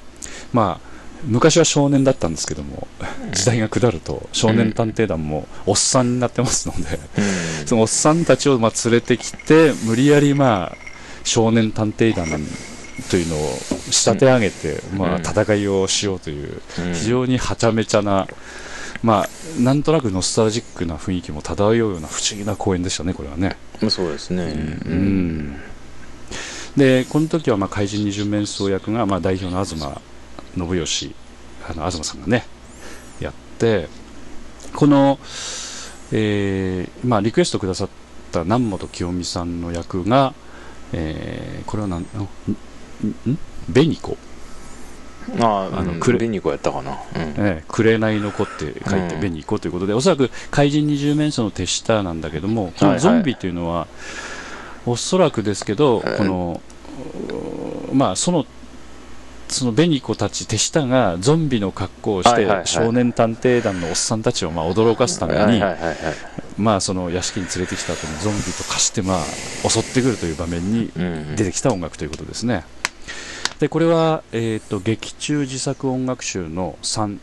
[0.52, 0.93] まあ、
[1.26, 2.86] 昔は少年だったんですけども、
[3.32, 7.66] 時代が下ると少年探偵団もおっさんになってますので、うん。
[7.66, 10.76] そのおっさんたちをまあ連れてきて、無理やりまあ
[11.24, 12.26] 少年探偵団
[13.10, 13.58] というのを
[13.90, 16.94] 仕立て上げて、まあ、うん戦いをしようという、うん。
[16.94, 18.26] 非常にはちゃめちゃな、
[19.02, 19.28] まあ、
[19.60, 23.56] なんとなくノスタルジックな雰囲気も漂うような不思議な公演でしたね、これはね。
[23.88, 24.44] そうですね、
[24.86, 25.56] うん。
[26.76, 29.80] でこの時はまあ怪人二十面相役がまあ代表の東
[30.54, 31.14] 信義
[31.68, 32.46] あの東さんがね
[33.20, 33.88] やって
[34.74, 35.18] この、
[36.12, 37.88] えーまあ、リクエストくださっ
[38.32, 40.34] た南本清美さんの役が、
[40.92, 43.38] えーこれはなんんんん
[43.72, 44.16] 紅子、
[45.40, 46.98] あああのくれのクレニコやったかな、うん。
[47.38, 49.20] えー、紅の子って書いてうん。
[49.20, 53.86] 紅子ということで、おそらく怪人二十面相の手下なんだけどもこのゾンビというのは、
[54.86, 56.60] おそらくですけど、この、
[57.90, 58.44] うまあ、その、
[59.54, 65.62] その紅子たち手下がゾンビの格好をして少年探偵団のおっさんたちをまあ驚かすために、
[66.58, 69.24] まあその屋敷に連れてきた後にゾンビと化してまあ
[69.68, 72.64] 襲ってくるという場面にうん出てきた音楽ということですね。
[73.60, 77.18] でこれは、えー、と劇中自作音楽集の3、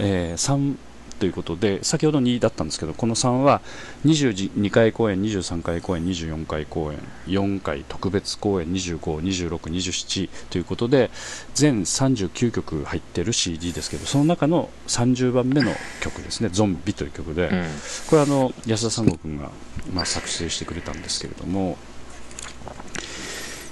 [0.00, 0.76] えー3
[1.18, 3.60] ということで先ほど2だったんですけどこの3は
[4.06, 11.10] 22回公演23回公演24回公演4回特別公演252627ということで
[11.54, 17.66] 全39曲入ってる CD ですけどその中の30番目の曲ですね「ゾンビ」という曲で、うん。
[18.08, 19.50] これはあの安田三悟君が、
[19.92, 21.76] まあ、作成してくれたんですけれども、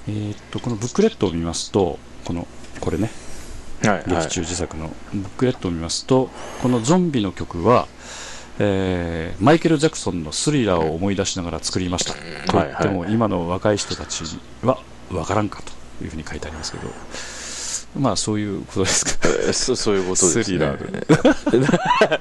[0.08, 2.46] えーっとこのブックレットを見ますとこの
[2.80, 3.10] これね
[3.82, 6.30] 劇中自作のブックレットを見ますと
[6.62, 7.86] このゾンビの曲は、
[8.58, 12.14] えーマイケル・ジャクソンのスリラーを思い出しながら作りました、
[12.50, 14.24] と言っても、今の若い人たち
[14.62, 14.78] は
[15.10, 16.88] 分からんかというふうに書いてありますけど
[18.00, 19.28] まあそういうことですか？
[19.48, 20.44] えそそういうことですね。
[20.44, 22.20] スリラー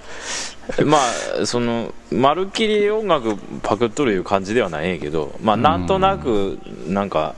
[0.85, 0.97] ま
[1.41, 7.35] あそのまるっきり音楽パクっとるいう感じではないけどまあなんとなくなんか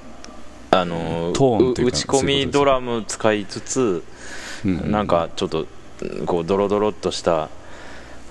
[0.80, 4.04] あのトーンというか打ち込みドラム使いつつ
[4.66, 5.68] うんなんかちょっと
[6.26, 7.50] こうドロドロっとした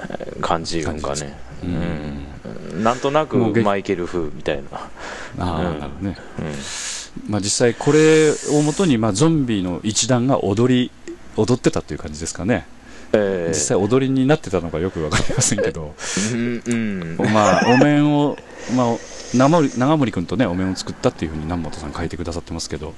[0.00, 2.84] えー感じいうんかねうん。
[2.84, 4.90] なんとなくマイケル風みたいな。
[5.38, 6.16] あなるほどね。
[6.38, 7.30] うん。
[7.30, 10.90] まあ、実際これをもとに、まあ、ゾンビの一団が踊り
[11.36, 12.66] 踊ってたという感じですかね、
[13.12, 13.48] えー。
[13.48, 15.94] 実際踊りになってたのかよく分かりませんけど、
[16.32, 17.16] うんうん。
[17.32, 18.36] まあ、お面を、
[18.76, 18.96] まあ、
[19.34, 22.94] 長森君とねお面を作ったっていうふうに南本さん書いてくださってますけど。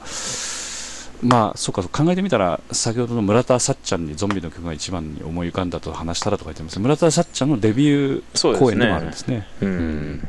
[1.20, 9.48] まあそうか考えてみたら先ほどの村田さっちゃんにゾンビの曲が一番に思い浮かんだと話したらと書いてます村田さっちゃんのデビュー公演でもあるんですね。
[9.60, 10.28] うん。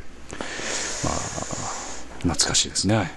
[2.21, 3.11] 懐かしいですね。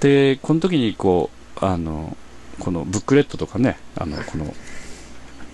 [0.00, 2.16] でこの時にこうあの
[2.58, 4.54] このブックレットとかねあのこの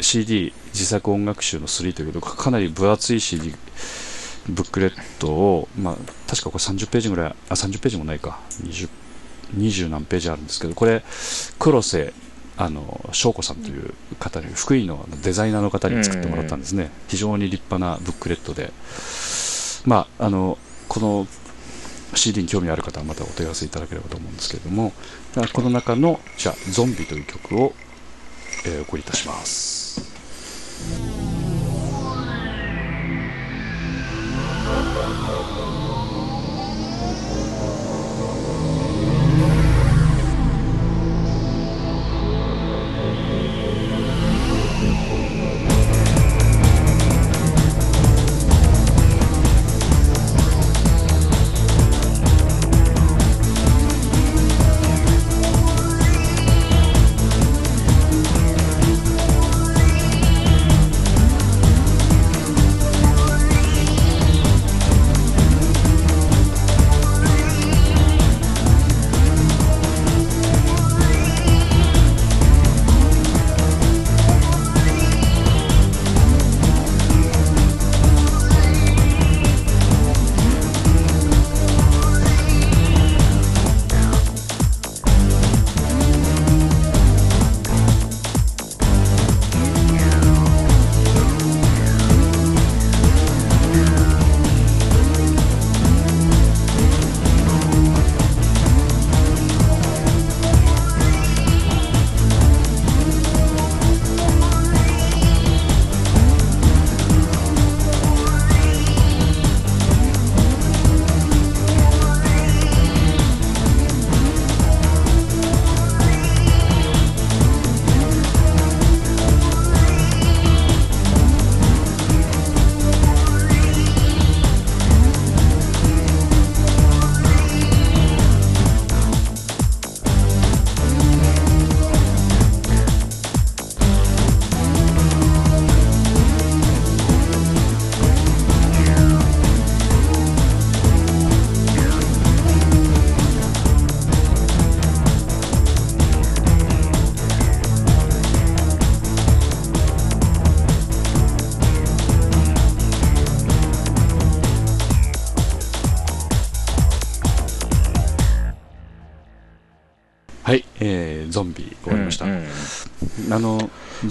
[0.00, 3.54] CD 自作音楽集の3ということでかなり分厚い CD
[4.48, 5.96] ブックレットを、まあ、
[6.28, 8.40] 確かこれ30ページぐらいあ30ページもないか。
[8.62, 8.88] 20,
[9.56, 11.04] 20何ページあるんですけどこれ
[11.58, 12.14] 黒瀬
[12.56, 18.72] あの翔子さんという方に福井のデザイナーの方に作ってもらったんですね、非常に立派なブックレットで、
[19.86, 21.26] まあ、あのこの
[22.14, 24.92] CD に興味ある方はまたお問い合わせいただければと思うんですけれども
[25.54, 27.74] この中のじゃあ「ゾンビ」という曲を、
[28.66, 31.31] えーお送りいたします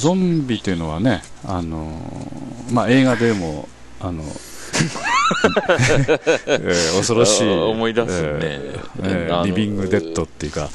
[0.02, 2.02] ゾンビというのはね、あの
[2.72, 4.24] まあ、映画でもあの、
[6.48, 8.30] えー恐ろしいあ思い出すね。
[8.42, 10.70] えーえーリビングデッドっていうか、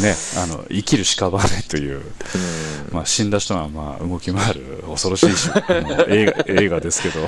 [0.00, 2.02] ね、あの生きる屍という、
[2.90, 5.28] まあ、死んだ人がまあ動き回る恐ろしい
[6.08, 7.20] 映画映画ですけど、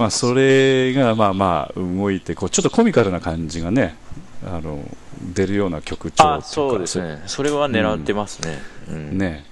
[0.00, 3.94] まあ、それがまあまあ動いてこうちょっとコミカルな感じがね
[4.44, 4.84] あの
[5.34, 7.22] 出るような曲調あっていうかそうですね。
[7.26, 9.18] それは狙ってますね、うん。
[9.18, 9.44] ね、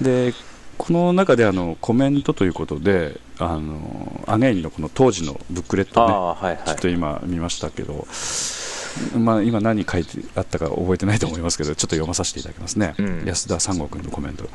[0.00, 0.34] で
[0.78, 6.64] この中であのコメントということであのアゲインのこの当時のブックレッあトねあはいはい。
[6.64, 8.06] ちょっと今見ましたけど、
[9.16, 13.24] まあ、今何書いてあったか覚えてないと思いますけどちょっと読まさせていただきますね、うん。
[13.26, 14.48] 安田三悟君のコメント。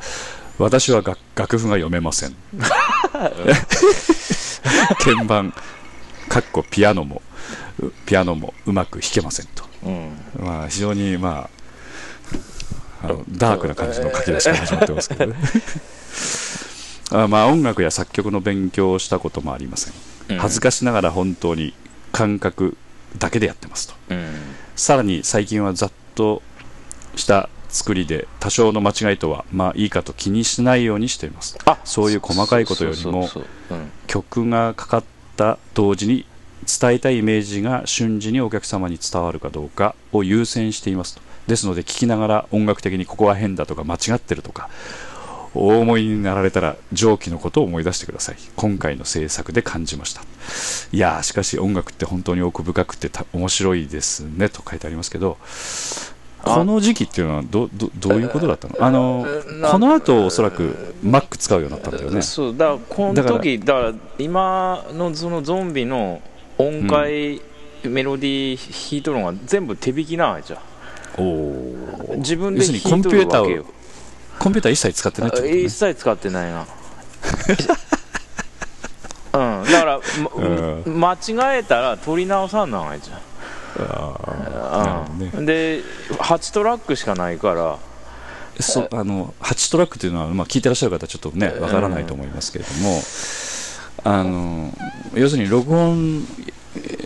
[0.58, 2.34] 私は楽楽譜が読めません。
[4.98, 5.54] 鍵盤
[6.28, 7.22] かっこピアノも
[7.80, 10.10] うピアノもうまく弾けませんと、うん。
[10.38, 11.57] まあ、非常にまあ
[13.02, 15.34] あのダークな感じの書き出しから始まってますけどね。
[17.10, 19.94] あまあ音楽や作曲の勉強をしたこともありません。
[20.30, 20.38] うん。
[20.38, 21.74] 恥ずかしながら本当に
[22.12, 22.76] 感覚
[23.18, 23.94] だけでやってますと。
[24.10, 24.26] うん。
[24.76, 26.42] さらに最近はざっと
[27.14, 31.56] した作りで多少の間違いとはまあいいかと気にしないようにしています。
[31.64, 33.28] あそういう細かいことよりも
[34.06, 35.04] 曲がかかっ
[35.36, 36.26] た同時に
[36.66, 44.68] 伝えたいイメージが瞬時にお客様に伝わるかどうかを優先していますとですので聴きながら音楽的にここは変だとか間違ってるとか
[45.54, 48.36] お思いになられたら上記のことを思い出してください。
[48.54, 50.20] 今回の制作で感じました。
[50.92, 55.38] いやーしかし音楽って本当に奥深くてた面白いですねと書いてありますけど
[56.44, 58.76] あこの時期っていうのはどどどういうことだったの？
[58.78, 59.26] あの
[59.60, 62.20] なこの後おそらく Mac 使うようになったんだよね。
[62.22, 66.20] そうだからこの時だから今のそのゾンビの
[66.58, 67.40] 音階、
[67.84, 70.60] メロディー弾いとるのが全部手弾きなわけじゃん
[71.18, 73.64] おお自分で要するに弾いとるわけよ。
[74.38, 75.48] コンピューター一切使ってないってこと。
[75.48, 76.66] ね一切使ってないな。
[79.60, 79.64] うん。
[79.64, 80.00] だから、
[80.86, 83.18] ま間違えたら取り直さんなわけじゃん。
[83.80, 85.06] あ
[85.36, 85.46] うん。
[85.46, 87.78] で8トラックしかないから。
[88.60, 93.00] そあの8トラックというのは、まあ、聞いてらっしゃる方はちょっとねわからないと思いますけれども、
[94.02, 94.72] あの
[95.14, 96.26] 要するに録音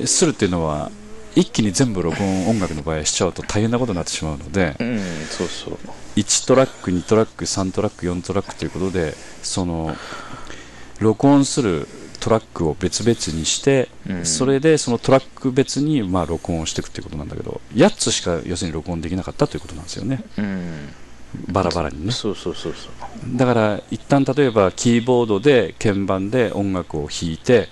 [0.07, 0.91] するっていうのは
[1.35, 4.99] 一気に全部録音音楽の場合しちゃうと大変なことになってしまうのでうん
[5.31, 5.79] そうそう。
[6.17, 9.97] 1トラック2トラック3トラック4トラックということでその
[11.01, 11.89] 録音する
[12.21, 14.25] トラックを別々にして、うん。
[14.25, 20.23] それでそのトラック別にまあ録音をしていくっていうことなんだけど8つしか要するに録音できなかったということなんですよね。
[20.39, 20.89] うん。
[21.49, 22.13] バラバラにね。
[22.13, 23.37] そうそうそうそう。
[23.37, 27.69] だから一旦例えばキーボードで鍵盤で音楽を弾いて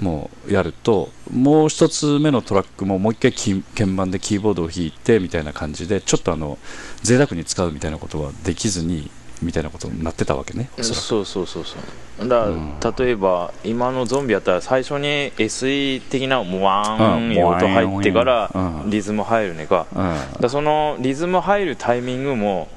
[0.00, 6.58] もうやるともう一つ目のトラックももう一回キ鍵盤でキーボードを弾いてみたいな感じでちょっとあの
[7.02, 9.10] 贅沢に使うみたいなことはできずに
[9.42, 11.76] みたいなことになってたわけねおそうそうそうそ
[12.24, 12.28] う。
[12.28, 12.74] だうん。
[12.98, 18.90] 例えば今のゾンビやったら最初に SE 的なモワーンうんいう音入ってからうん。
[18.90, 20.40] リズム入るねか,、うん。
[20.40, 22.68] だそのリズム入るタイミングも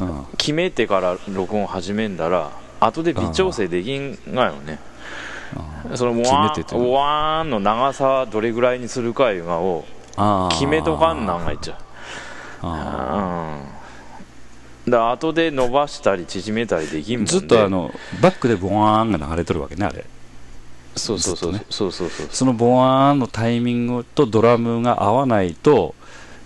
[0.00, 0.24] うん。
[0.36, 2.50] 決めてから録音始めんだら
[2.80, 4.78] 後で微調整できんがよね
[5.94, 9.84] そのワンワーンの長さはどれぐらいにするかいうの
[10.16, 11.76] を決めとかんなんがいっちゃう
[12.62, 13.60] あ
[14.86, 17.90] うん後で伸ばしたり縮めたりできんもんでーずっとあの
[18.22, 20.04] バックでボワーンが流れとるわけねあれ。
[20.96, 25.94] そうそうそうそうそうそうそのボワーンのタイミングとドラムが合わないと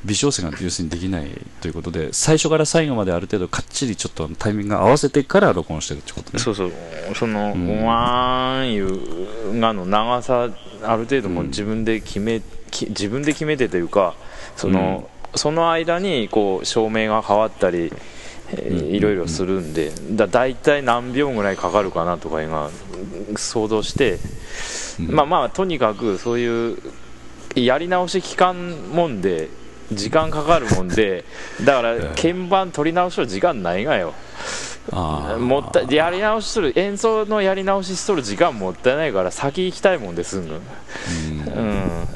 [0.05, 1.29] 微調整が要するにできない
[1.61, 6.39] ということで最初から最後まである程度かっちりちょっとタイミングが合わせてから録音してるってことね。
[6.39, 6.73] そうそう。
[7.15, 10.51] その、んワーンいうがの長さ
[10.83, 14.15] ある程度もう自分で決め、き自分で決めてというか
[14.57, 17.93] その,、その間にこう照明が変わったり、
[18.69, 22.71] いろいろするんでだ大体何秒ぐらいかかるかなとかいうのは
[23.37, 24.19] 想像して、
[24.99, 25.15] うん。
[25.15, 26.79] まあまあとにかくそういう
[27.55, 29.49] やり直し期間もんで
[29.95, 31.24] 時間かかるもんで
[31.64, 34.14] だから鍵盤取り直しの時間ないがよ。
[35.38, 40.61] もったやり直しする演奏のやり直ししとる時間もったいないから先行きたいもんですん。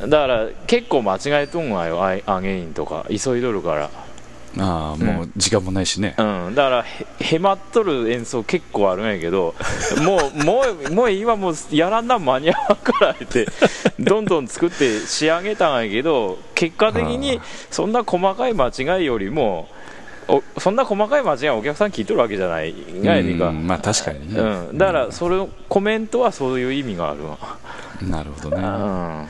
[0.02, 3.06] うん、だから結構間違えとんわよアゲインとか。
[3.08, 3.90] 急いどるから、
[4.58, 9.54] あーもう時間もないしね、うん、だからへへまっとる演奏結構あるんやけど
[10.02, 13.46] もうもうもう今もうやらんな間に合わんからって
[13.98, 17.40] どんどん作って仕上げたんやけど結果的に
[17.70, 19.68] そんな細かい間違いよりも
[20.28, 22.74] おそんな細かい間違いはお客さん聞いとるわけじゃない。
[23.02, 27.38] がやねんか、うんまあ確かにね、うん、だからそれをコメントはそういう意味があるわ、
[28.02, 28.66] なるほどね、うん。
[28.68, 29.28] あ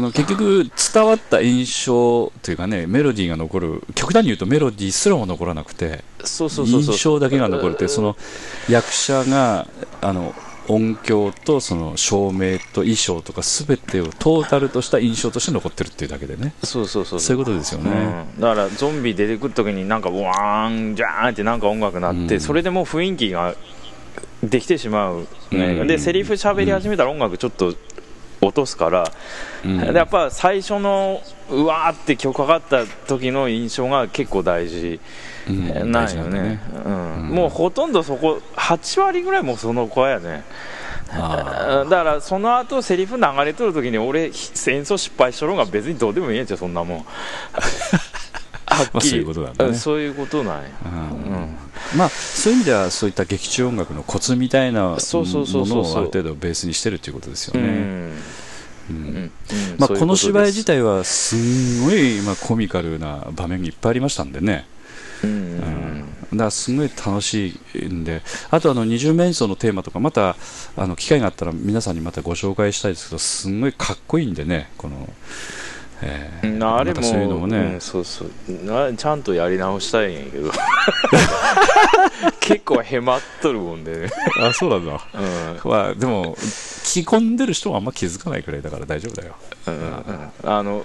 [0.00, 3.82] の結局伝わった印象というかねメロディーが残る。
[3.94, 6.94] 極端に言うとメロディーすらも残らなくてそうそうそうそう。
[6.94, 8.16] 印象だけが残るってその
[8.70, 9.66] 役者が
[10.00, 10.34] あの
[10.66, 16.54] 音響とその照明と衣装とか全てをトータルとした印象として残ってるっていうだけでね。
[16.62, 17.20] そうそうそう。
[17.20, 17.90] そういうことですよね、
[18.36, 22.40] うん、だからゾンビ出てくるときになんかワーンジャーンってなんか音楽鳴って、うん。
[22.40, 23.54] それでもう雰囲気が
[24.42, 25.80] できてしまう、ね。
[25.80, 25.86] うん。
[25.86, 27.74] でセリフ喋り始めたら音楽ちょっと
[28.40, 29.12] 落とすから、
[29.64, 29.78] うん。
[29.80, 34.98] でやっぱ最初のうわーって曲かかった時の印象が結構大事
[35.48, 37.28] うんなん大事よねうんうん。
[37.28, 40.44] もうほとんどそこ8割ぐらいもうその子やね。
[41.08, 44.32] だからその後セリフ流れとる時に俺
[44.66, 47.04] 演奏失敗しとるのが別にどうでもいいんやんちゃうそんなもん。
[48.66, 49.70] はっきり、まあそういうことなんだね。
[49.70, 51.32] うんそういうことなんやーうん。
[51.32, 51.56] うん。
[51.96, 58.10] まあそういう意味ではそういった劇中音楽のコツみたいなものをある程度ベースにしてるということですよね、
[59.78, 64.66] この芝居自体体はすんごい、まあ、コミカルな場面がいっぱいありましたんでね、
[66.32, 70.36] だからすごい楽しいんであとあの二重面相のテーマとかまた
[70.76, 75.08] あの機会があったら皆さんにまたご紹介したいですけどすんごいかっこいいんでねこの、
[76.02, 78.30] えーうんあれまたそういうのももね、うんそうそう。
[78.70, 80.50] あちゃんとやり直したいんやけど。
[82.40, 84.10] 結構へまっとるもんでね、
[84.40, 85.70] あそうなんだ、うん。
[85.70, 89.34] まあ、でも聞き込んでる人はあんま気づかないくらいだから大丈夫だよ。
[89.66, 90.32] うんうん。
[90.44, 90.84] あの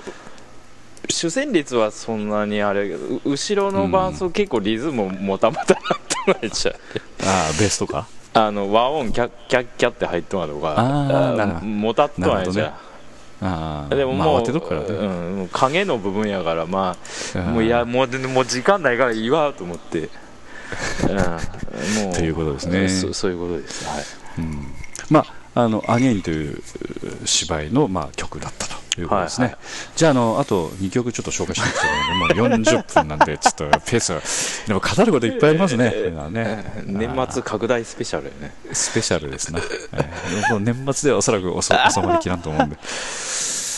[1.07, 5.83] 主旋律はそんなにあれやけどう後ろの伴奏結構リズムもたもたなっ
[6.25, 6.75] てなゃう
[7.23, 8.07] ああベースとか？
[8.33, 11.65] あの和音キャッキャッキャって入っとんわとかあーなるほど。
[11.65, 12.73] もたっとないじゃん、あ
[13.41, 16.95] あまあでももう,、慌てとくからね、うん、もう影の部分やからま
[17.35, 17.53] あうん。
[17.53, 20.09] もういやもうもう時間ないからいいわと思って、
[21.03, 22.87] うん、もうということですね。
[22.89, 23.85] そそういうことです。
[23.85, 24.03] はい。
[24.37, 24.67] うん。
[25.09, 25.25] ま
[25.55, 26.61] あ、あの「アゲインというう
[27.25, 29.59] 芝居の、まあ、曲だったということですね、はいは
[29.95, 34.21] じゃああのあと2曲ちょっと紹介していきたいので もう40分なんでちょっとペースが
[34.67, 35.93] でも語ることいっぱいありますね。
[36.85, 38.53] 年末拡大スペシャルやね。
[38.71, 39.59] スペシャルですな、
[39.93, 42.77] えーもう年末ではおそらく収まりきらんと思うんで、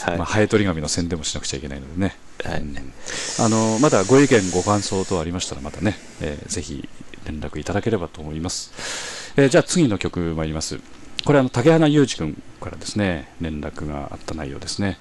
[0.05, 2.15] はい、まあ、ハエ取り紙の宣伝もしなくちゃいけないのでね。
[2.43, 2.63] はい。
[3.39, 6.87] あのまだご意見ご感想等ありましたらまたね、えーぜひ
[7.25, 8.71] 連絡いただければと思います、
[9.37, 10.79] えーじゃあ次の曲参ります
[11.25, 14.97] これあの竹花裕二君からですね連絡があった内容ですね、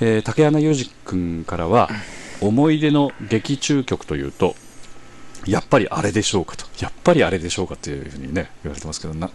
[0.00, 1.88] えー竹花裕二君からは
[2.40, 4.54] 思い出の劇中曲というと
[5.46, 6.64] やっぱりあれでしょうかと。
[6.80, 9.30] やっぱりあれでしょうかというふうにね言われてますけどな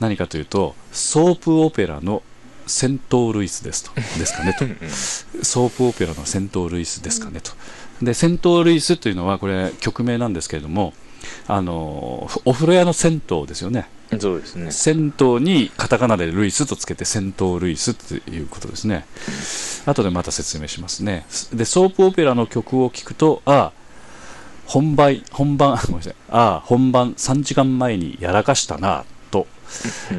[0.00, 2.22] 何かというとソープオペラの
[2.66, 3.92] セントールイスですと。
[3.94, 4.64] ですかねと。
[5.44, 7.52] ソープオペラのセントールイスですかねと。
[8.04, 10.92] でセントールイスというのはこれ曲名なんですけれども
[11.46, 13.88] あのお風呂屋の銭湯ですよね。
[14.20, 14.70] そうですね。
[14.70, 19.06] 銭湯にカタカナでルイスとつけて銭湯ルイスということですね。
[19.86, 21.26] 後でまた説明しますね。
[21.52, 23.72] でソープオペラの曲を聴くとああ
[24.66, 26.14] 本番本番 ごめんなさい。
[26.30, 29.46] ああ本番3時間前にやらかしたなと。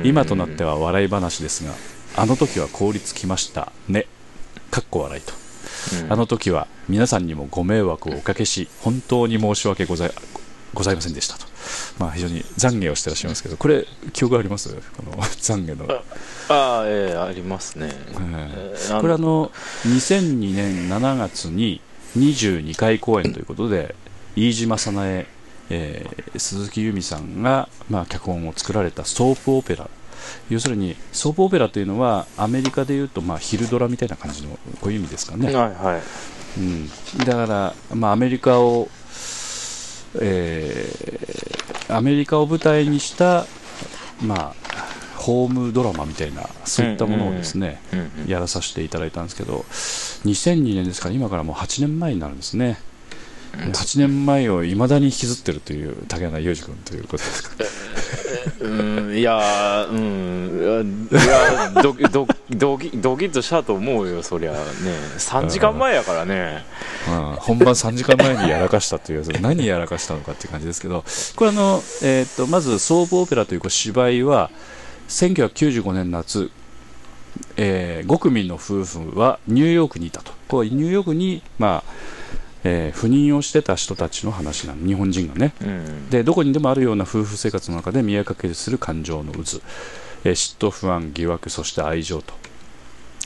[0.03, 1.73] 今となっては笑い話ですが
[2.15, 4.07] あの時は効率きましたね。
[4.71, 5.33] かっこ笑いと。
[6.09, 10.11] あの時は皆さんにもご迷惑をおかけし本当に申し訳ござい
[10.73, 11.45] ございませんでしたと、
[11.99, 14.69] まあ、非常に懺悔をしてらっしゃいますけどこれ記憶あります？
[14.69, 16.03] この 懺悔の、
[16.49, 18.75] ああええありますね、ええ。
[18.77, 19.51] ーーこれあの
[19.85, 21.81] 2002年7月に
[22.17, 23.95] 22回公演ということで
[24.35, 25.25] 飯島早苗、
[25.69, 29.87] えー鈴木由美さんが、まあ、脚本を作られたソープオペラ。
[30.49, 35.97] 要するにソープオペラというのはアメリカでいうと、まあ、昼ドラみたいな感じのこういう意味ですかね、はいは
[36.57, 36.59] い。
[36.59, 36.87] うん、
[37.19, 38.89] だから、まあ、アメリカを、
[40.21, 41.53] えー
[41.89, 43.45] アメリカを舞台にした、
[44.21, 44.55] まあ、
[45.17, 47.81] ホームドラマみたいなそういったものをですね、
[48.27, 49.65] やらさせていただいたんですけど
[50.25, 52.77] 2002年ですから今からもう8年前になるんですね、で
[53.53, 57.63] 8年前をいまだに引きずってるという竹穴裕二君ということですか？
[58.61, 58.67] う
[59.11, 64.57] んいやーうんいやドキドキドキドキッとしたと思うよそりゃね。
[65.17, 66.65] 3時間前やからね。
[67.07, 71.03] うん本番3時間前にやらかしたという 何やらかしたのかっていう感じですけど。
[71.35, 74.49] これあの、えー、とまずソープオペラというこう芝居は
[75.09, 76.49] 1995年夏、
[77.57, 80.31] え5組の夫婦はニューヨークにいたと。
[80.47, 82.22] こうニューヨークに、まあ
[82.63, 84.85] えー不妊をしてた人たちの話なの。
[84.85, 85.53] 日本人がね。
[85.61, 86.09] うん。
[86.09, 89.39] でどこにでもあるような夫婦生活の中で見えかけする感情の渦、
[90.25, 92.33] えー嫉妬不安疑惑そして愛情と。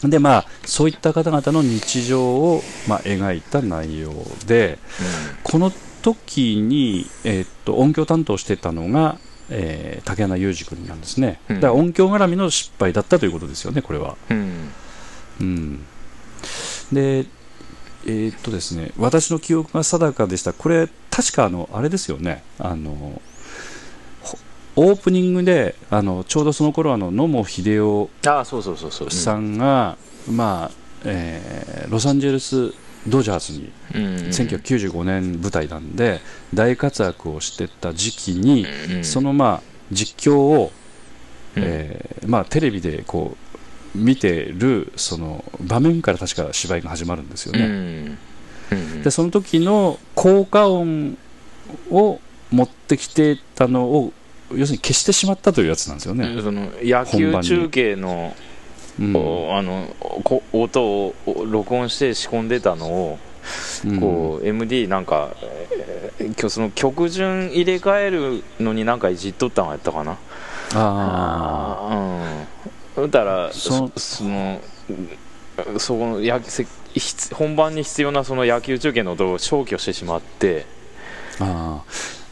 [0.03, 4.13] でまあそういった方々の日常を、まあ、描いた内容
[4.45, 4.77] で
[5.43, 5.71] この
[6.03, 9.17] 時に、えーっと音響担当してたのが、
[9.49, 11.41] えー竹穴裕二君なんですね。
[11.49, 11.55] うん。
[11.57, 14.15] だから音響絡みの失敗だったということですよねこれは。
[14.29, 14.71] うん。
[15.39, 15.85] うん、
[16.91, 17.25] で、
[18.07, 23.21] えーっとですね、私の記憶が定かでした、これ、確かあのあれですよね、あの
[24.21, 24.37] ほ
[24.77, 29.11] オープニングであのちょうどその頃あの野茂英雄ああそうそうそうそう。
[29.11, 29.97] さんが、
[30.29, 32.73] まあえーロサンゼルス・
[33.07, 34.15] ドジャースにうんうん。
[34.27, 36.21] 1995年舞台なんで
[36.53, 38.65] 大活躍をしてた時期に、
[38.97, 39.03] うん。
[39.03, 40.71] そのまあ実況を、
[41.55, 41.63] うん。
[41.65, 43.46] えーまあ、テレビでこう
[43.97, 48.17] 見てるその場面から確か芝居が始まるんですようね、
[49.03, 51.17] でその時の効果音
[51.89, 52.19] を
[52.51, 54.13] 持ってきてたのを
[54.51, 58.35] 要するに消してしまったというやつなんですよね、その野球中継の
[58.99, 61.13] うんこうあのこ音を
[61.45, 63.19] 録音して仕込んでたのを
[63.85, 63.99] うん。
[63.99, 70.17] こう MD なんかえー今日その曲順入れ替えるのになんかいじっとったんやったかな。
[70.73, 72.67] あうん
[73.05, 73.91] だからそ
[74.25, 74.61] の
[75.77, 76.41] そこのや
[77.33, 80.65] 本番に必要なその野球中継の音を消去してしまって
[81.39, 81.83] あ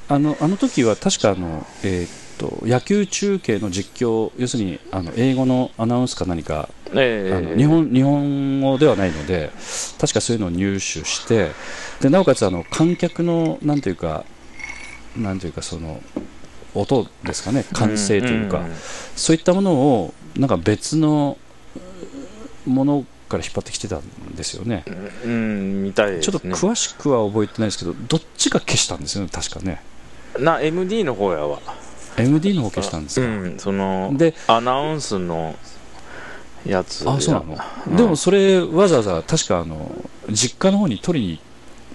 [0.07, 9.51] あのあの時は確かあの、えーっと野球中継の実況要するにあの英語のアナウンスか何かえあの日本日本語ではないので
[9.99, 11.51] 確かそういうのを入手して
[12.01, 14.25] でなおかつあの観客のなんていうか
[15.15, 16.01] なんていうかその
[16.73, 18.75] 音ですかね歓声というか、んん
[19.15, 21.37] そういったものをなんか別の
[22.65, 24.01] ものから引っ張ってきてたん
[24.35, 24.83] ですよね。
[25.23, 29.81] うんうんみたいですちょっねと詳しくは覚えてないですけどどっちが消したんですよね確かね。
[30.39, 31.59] な MD の方やわ。
[32.17, 35.55] MD の方消したんですうか、んそのでアナウンスの
[36.65, 37.57] やつあそうなの、
[37.87, 39.91] うんでもそれわざわざ確かあの
[40.29, 41.39] 実家の方に取りに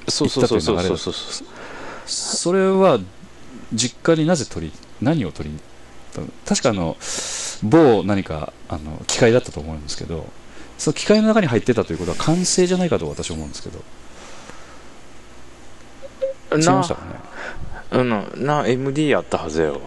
[0.08, 0.88] そうそうそうそう行った。
[0.88, 1.46] というそう流れそう
[2.06, 2.98] それは
[3.72, 5.64] 実家になぜ取り何を取りに行
[6.24, 6.96] った確かあの
[7.62, 10.26] 某何かあの機械だったと思うんですけど
[10.78, 13.78] その機械の中に入ってたということは完成じゃないかと私は思うんですけど。
[16.52, 17.12] 違いましたかね？
[17.92, 19.80] うんな MD やったはずよ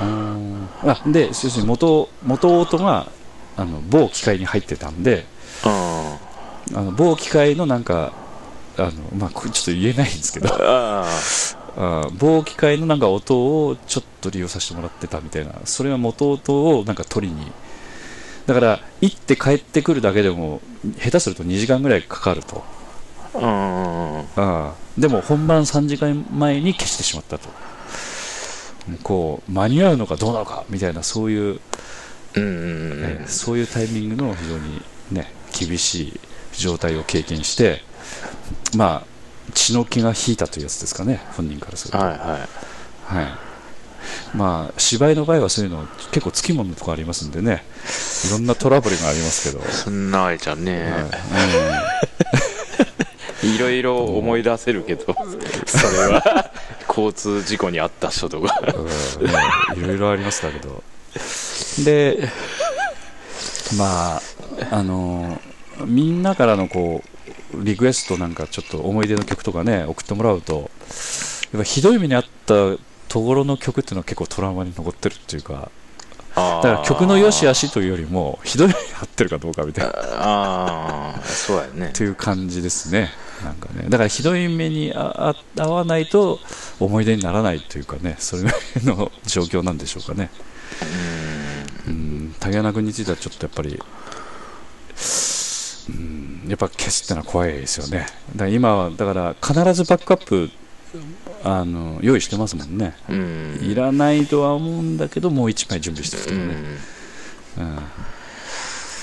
[0.00, 3.08] あで要するに元元音が
[3.56, 5.24] あの某機械に入ってたんで
[5.64, 6.78] うん。
[6.78, 8.12] あの某機械のなんか
[8.78, 10.48] あの、まあ、ちょっと言えないんですけど。
[10.60, 11.04] あ
[11.76, 15.54] あ某機械のなんか音をちょっと利用させてもらってたみたいな。
[15.64, 17.50] それは元音をなんか取りに。
[18.46, 20.60] だから行って帰ってくるだけでも
[20.98, 22.64] 下手すると2時間ぐらいかかると。
[23.34, 27.48] あうんああでも本番3時間前に消してしまったと。
[29.02, 31.60] こう間に合うのかどうなのかみたいなそういう、
[32.34, 33.04] うんうんうん。
[33.04, 36.20] えーそういうタイミングの非常に、ね、厳しい
[36.52, 37.82] 状態を経験して、
[38.76, 39.11] まあ、
[39.54, 41.98] 血の気が引いたというやつですかね、本人からすると。
[41.98, 42.48] はいは
[43.04, 43.26] はい。
[44.34, 47.64] まあ、芝居の場合はそういうの結構つきもののとこありますんでね、
[48.28, 51.08] いろんなトラブルがありますけど、いそんなあれじゃんね、は
[53.42, 53.46] い。
[53.54, 55.16] いろいろ思い出せるけど、
[55.66, 56.52] それは。
[56.88, 59.26] 交通事故に遭った人とか、うん。
[59.26, 59.32] ね
[59.76, 60.82] いろいろありますだけど。
[61.84, 62.28] で、
[63.76, 64.22] まあ、
[64.70, 65.40] あの
[65.86, 67.11] みんなからのこう
[67.54, 70.70] リクエストなんかちょっと思い出の曲とかね、送ってもらうと、
[71.52, 72.76] やっぱひどい目にあった
[73.08, 75.70] ところの曲っていうのは結構トラウマに残ってるっていうか、
[76.34, 79.92] だだから曲の良し悪しというよりも、ひどい目にあってるかどうかみたいな。
[79.92, 83.10] ああそうやねっていう感じですね。
[83.44, 83.84] なんかね。
[83.88, 86.40] だからひどい目にああ合わないと
[86.80, 90.30] 思い出にならないというかね、それぐらいの状況なんでしょうかね。
[91.86, 93.78] うん、竹穴君についてはちょっとやっぱり、
[95.94, 98.06] うん、やっぱ消すってのは怖いですよね。
[98.32, 100.50] だから今は、だから必ずバックアップ、
[101.44, 102.94] あの用意してますもんね。
[103.08, 103.58] うん。
[103.62, 106.54] いらないとは思うんだけど、もう一枚準備しておくとうかね。
[106.54, 106.56] ん。
[107.58, 107.82] うん。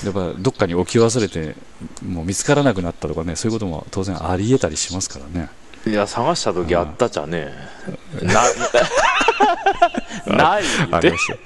[0.04, 1.54] やっぱどっかに置き忘れて
[2.02, 5.50] もう見つからなくなったとかねそういうことも当然ありえたりしますからね。
[5.86, 7.52] いや探した時あったじゃね
[8.22, 8.42] な
[10.26, 11.32] な いでありました。
[11.34, 11.38] よ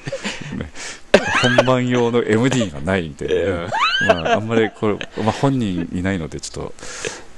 [0.59, 0.71] ね
[1.57, 3.69] 本番用の MD がないんで、
[4.07, 6.75] まあ、あんまりこれ、まあ、本人いないのでちょっと、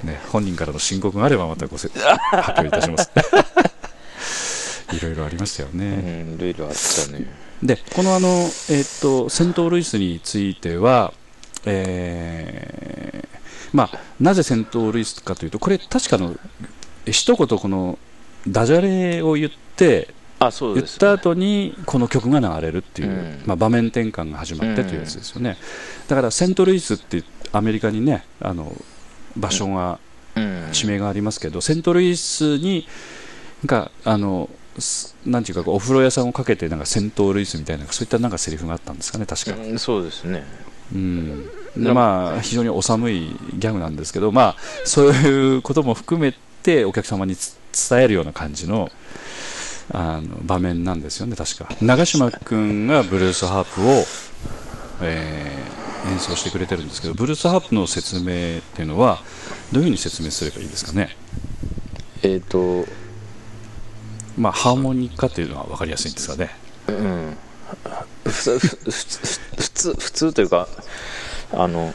[0.06, 1.88] ね、本人からの申告があればまたごせ
[2.30, 3.10] 発表いたします。
[4.96, 7.26] いろいろありましたようね、んいろいろあったね。
[7.62, 11.12] でこのあの、えっとセントルイスについては、
[11.64, 13.36] えー
[13.72, 16.34] まあ、なぜセントルイスかというとこれ確かの
[17.04, 17.98] 一言この
[18.48, 23.42] ダジャレを言ってあそうです言った後にこの曲が流れるっていう、うん。
[23.46, 25.56] まあ、場面転換が始まってというやつですよね、
[26.08, 27.22] だからセントルイスって
[27.52, 28.72] アメリカにねあの
[29.36, 29.98] 場所が、
[30.34, 30.68] うん。
[30.72, 32.86] 地名がありますけど、セントルイスに
[33.64, 40.44] があのすなんていうかお風呂屋さんをかけてなんかセントルイスみたいなそういったなんかセリフがあったんですかね確か、うんそうですね。
[40.94, 41.48] うん。
[41.76, 47.56] でまあ非常にお寒いギャグなんですけどまあそういうことも含めてお客様につ
[47.88, 48.90] 伝えるような感じの
[49.92, 51.68] あの場面なんですよね確か。
[51.80, 54.04] 長嶋君がブルースハープを、
[55.02, 55.76] えー
[56.08, 59.18] 演奏してくれてるんですけどブルースハープの説明っていうのは
[59.72, 61.16] どういうふうに説明すればいいですかね？
[62.22, 62.84] えっ、と
[64.38, 66.50] まあハーモニカっていうのは分かりやすいんですかね？
[66.86, 67.36] うん。
[68.22, 70.68] 普通普通普通というか
[71.52, 71.92] あの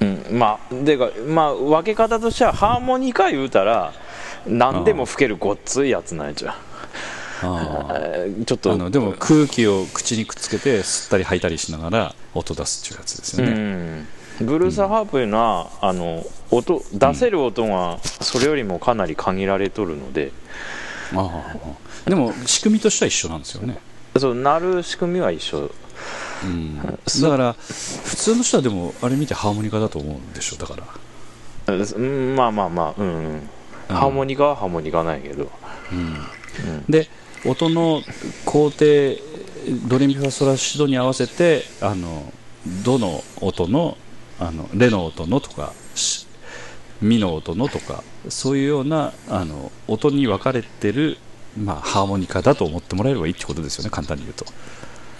[0.00, 0.26] うん。
[0.32, 3.92] まあでかまあ分け方としてはハーモニカ言うたら
[4.46, 6.56] 何でも吹けるごっついやつなんやじゃ。
[7.40, 8.72] ちょっと。
[8.72, 13.52] あのでも空気を口にくっつけて吸ったり吐いたりしながら音出すっていうやつですよね、
[14.40, 14.46] うん。
[14.46, 20.32] ブルースハープいうのは、あの音出せる音がそれよりもかなり限られとるので、
[21.14, 21.56] あ
[22.06, 23.78] あでも仕組みとしては一緒なんですよね、
[24.18, 25.70] そうなる仕組みは一緒。
[26.42, 30.84] うん、だから普通の人はでもあれ見てハーモニカだと思うんでしょだから。
[31.66, 33.48] うんまあまあまあうん、うん、
[33.94, 35.50] ハーモニカはハーモニカなんやけど、
[36.88, 37.08] で
[37.46, 38.02] 音の
[38.44, 38.84] 工程
[39.88, 42.32] ドレミファソラシドに合わせてあの
[42.84, 43.96] どの音の
[44.38, 46.26] あのレの音のとかし
[47.02, 51.18] ミの音のとかそういうようなあの音に分かれてる、
[51.58, 54.46] まあ、ハーモニカだと思ってもらえればいいってことですよね簡単に言うと。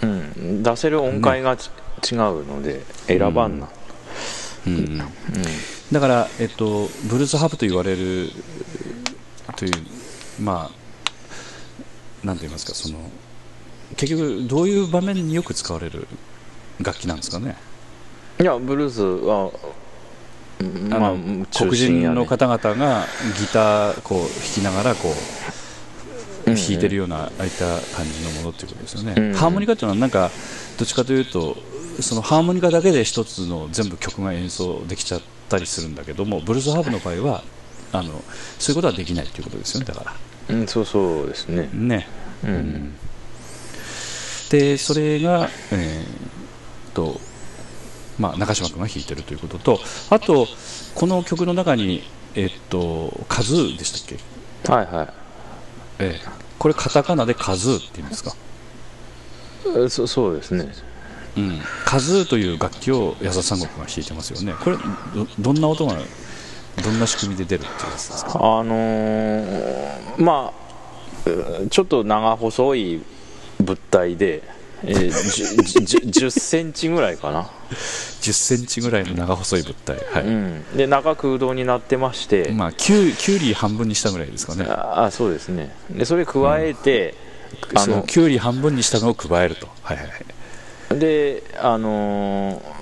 [0.02, 1.70] うん、出せる音階がち、
[2.10, 3.68] 違うので選ばんな、
[4.66, 4.98] うん
[5.92, 8.30] だから、えっと、ブルースハープと言われる
[9.56, 9.72] という、
[10.40, 10.70] ま
[12.22, 12.98] あ、なんて言いますか、その
[13.96, 16.06] 結局、どういう場面によく使われる
[16.80, 17.56] 楽器なんですかね、
[18.40, 19.50] いやブルースは、
[20.60, 23.06] うんあのまあ、黒人の方々が
[23.38, 25.12] ギターこう弾きながらこう
[26.46, 26.56] うん。
[26.56, 29.34] 弾いてるような、ああいった感じのものっていうことですよね、うん。
[29.34, 30.30] ハーモニカっていうのは、なんか
[30.78, 31.56] どっちかというと、
[32.00, 35.20] そのハーモニカだけで一つの全部曲が演奏できちゃっ
[35.50, 37.42] たりするんだけども、ブルースハープの場合は、
[37.92, 38.22] あの
[38.58, 40.04] そういうことはできないということですよね、だか
[40.48, 40.56] ら。
[40.56, 42.08] うん、そうそうですね、ね、
[42.44, 42.94] うん。
[44.50, 47.20] でそれが、えーと
[48.18, 49.80] まあ、中島君が弾いてるということと
[50.10, 50.48] あと
[50.94, 52.02] この曲の中に、
[52.34, 54.18] えっとカズーでしたっ
[54.64, 55.08] け、はいはい。
[56.00, 56.40] ええ。
[56.58, 58.34] これカタカナでカズーって言うんですか、
[59.84, 60.72] えそそうですね
[61.36, 64.54] うん、カズーという楽器を矢沢三国が弾いてますよね。
[64.60, 65.94] これどどんな音が
[66.82, 68.32] どんな仕組みで出るっていうやつですか？
[68.34, 70.60] あのーまあ
[71.70, 73.02] ちょっと長細い
[73.60, 74.42] 物体で、
[74.82, 80.24] えー、10, 10センチぐらいかな、10センチぐらいの長細い物体、はい。
[80.24, 85.74] うん、で中空洞になってまして、まあ、キュウキュウリ半分にしたぐらいですかね、ああそうですね。
[85.90, 87.14] でそれ加えて、
[87.74, 90.24] あのそのキュウリ半分にしたのを加えると、はいはいはい、
[90.90, 92.80] であのー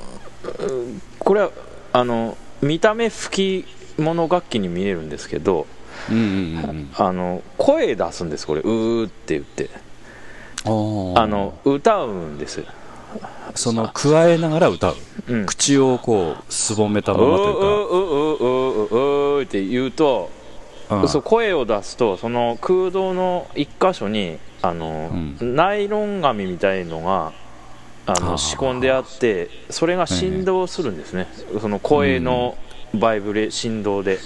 [0.69, 1.51] うんこれは
[1.93, 5.67] あの見た目吹き物楽器に見えるんですけど
[6.11, 8.61] うんうんうんあの声出すんですこれ。
[8.61, 9.71] うーって言って。
[10.65, 12.65] うん、あの歌うんです。
[13.55, 14.97] その加えながら歌う、
[15.29, 15.47] うん。
[15.47, 20.31] 口をこうすぼめたままといううーうーうーうーうーって言うと
[20.89, 27.33] か、うんそう声を出すとその空洞の一箇所にあの、ナイロン紙みたいのが
[28.11, 31.29] あの仕込んであってそれが振動するんですね、
[31.61, 32.57] その声の
[32.95, 34.19] バイブレ振動で、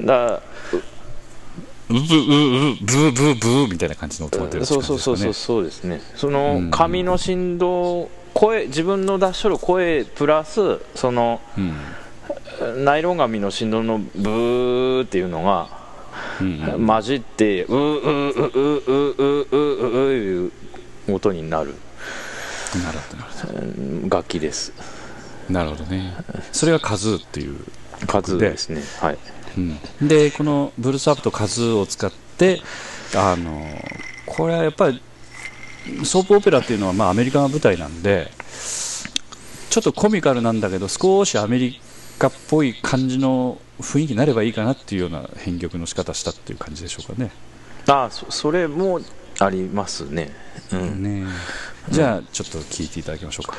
[0.00, 0.42] だか
[1.88, 6.00] ブブブブブーブーブーみたいな感じの音が出るらそうそうそうそううそうですね。
[6.16, 6.70] そうん。
[6.70, 12.84] の紙の振動声自分の出しとる声プラスそのうん。
[12.84, 15.68] ナイロン紙の振動のブーっていうのが
[16.40, 16.86] うんうん。
[16.86, 20.52] 混じってうーうーうーうーうーうーうーうーいう
[21.10, 21.74] 音になる
[22.78, 24.72] なるほどなるほうん楽器です
[25.48, 26.14] なるほどね
[26.52, 27.58] それがカズーっていう、
[28.06, 29.18] 数ですねはい
[29.56, 32.62] うん、でこのブルースアップとカズーを使って
[33.14, 33.62] あの
[34.24, 35.02] これはやっぱり
[36.04, 38.30] ソープオペラっていうのは、まあ、アメリカが舞台なんで
[39.68, 41.80] ちょっとコミカルなんだけど少しアメリ
[42.18, 47.30] カっぽい感じの雰囲気になればいいかなっていうような編曲の仕方したっていう感じでしょうかね。
[47.88, 49.00] あそそれも
[49.38, 50.30] ありますね
[50.72, 51.26] うんね
[51.88, 53.56] じゃあちょっと聞いていただきましょうか、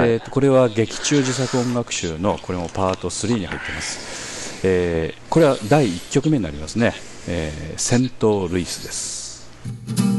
[0.00, 0.10] はい。
[0.10, 6.94] えーとこれは劇中自作音楽集のこれもパート3に入ってます、えーこれは第1曲目になりますね、
[7.28, 10.15] えーセント・ルイスです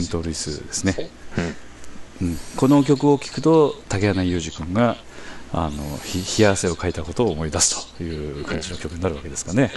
[0.00, 1.10] セント・ルイスですね、
[2.20, 2.38] うん。
[2.56, 4.96] この曲を聴くと竹穴裕二君が
[5.52, 9.72] あのひ冷や汗をかいたことを思い出すという感じの曲になるわけですかね、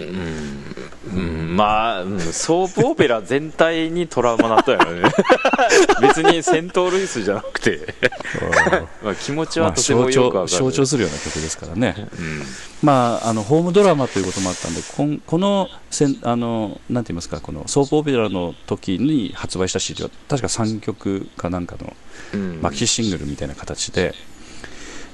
[1.13, 1.55] うん。
[1.55, 5.09] まあ、うんソープオペラ全体にトラウマだったよね。
[6.01, 7.95] 別にセントルイスじゃなくて。
[9.03, 12.43] まあ気持ちまあ、はとても象よくわかる、徴象徴するような曲ですからね、うん。
[12.81, 21.95] まあ、あのホームドラマということもあったんでこんこのせんあのなんて言いますかこのソープオペラの時に発売した CD は確か3曲かなんかの
[22.33, 22.59] うん。
[22.61, 24.15] マキシシングルみたいな形で、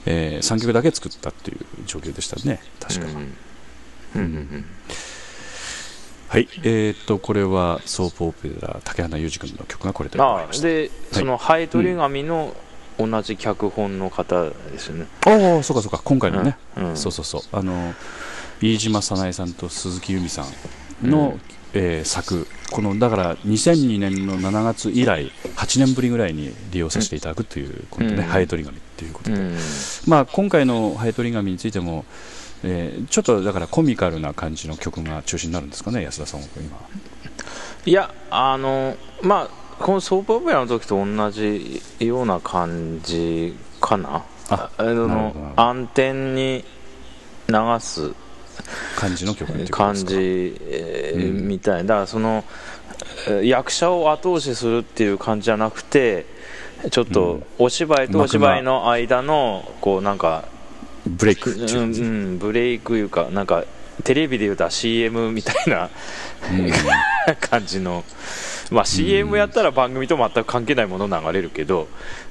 [0.08, 2.62] え3曲だけ作ったっていう状況でしたね。
[2.80, 3.14] 確か、うん。
[3.14, 3.28] うん。
[4.16, 4.66] うん
[6.30, 6.50] はい。
[6.64, 10.68] えー、っとこれはソープオペラ竹花裕二君の曲がこれとなりました。
[10.68, 12.54] ああでそのハエトリガミの
[13.00, 16.02] 同じ脚本の方ですよね、ああそうかそうか。
[16.04, 16.90] 今回のね、うん。
[16.90, 16.98] うん。
[16.98, 17.42] そうそうそう。
[17.54, 17.94] あの
[18.60, 20.44] 飯島早苗さんと鈴木由美さ
[21.02, 21.42] んの、うん。
[21.74, 22.48] えー作。
[22.72, 28.24] このだから2002年の7月以来8年ぶりぐらいに利用させていただくということで、ねうん。
[28.24, 29.58] ハエトリガミっていうことで、うん。
[30.08, 32.04] まあ、今回のハエトリガミについても、
[32.64, 36.76] えーちょっとだからコミカルな感じの曲が中心になるんですかね安田さんは今。
[37.86, 44.24] いやあのまあこのソープオペラの時と同じような感じかな。
[44.50, 46.66] ああの暗転に
[47.48, 48.12] 流す
[48.96, 51.48] 感じの曲感じ、えーうん。
[51.48, 51.86] みたい。
[51.86, 52.44] だからその
[53.28, 56.26] えー役者を後押しするっていう感じじゃなくて
[56.90, 57.12] ちょっうん。
[57.12, 60.46] とお芝居とお芝居の間のこうなんか、
[61.06, 61.52] ブレイク。
[61.52, 63.64] うんいうん、ブレイクいうかなんか
[64.04, 65.90] テレビで言うたら CM みたいな
[66.52, 66.72] うん。
[67.42, 68.04] 感じの、
[68.72, 71.88] まあ、CM やったら番組と全く関係ないもの流れるけど、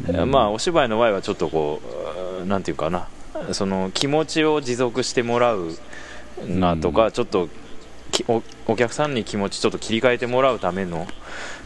[0.08, 0.30] うん。
[0.30, 1.80] まあ、お芝居の場合はちょっとこ
[2.42, 3.08] うなんていうかな。
[3.52, 5.76] その気持ちを持続してもらう
[6.46, 7.50] なとか、ちょっとき
[8.28, 11.06] おお客さんに気持ちちょっと切り替えてもらうための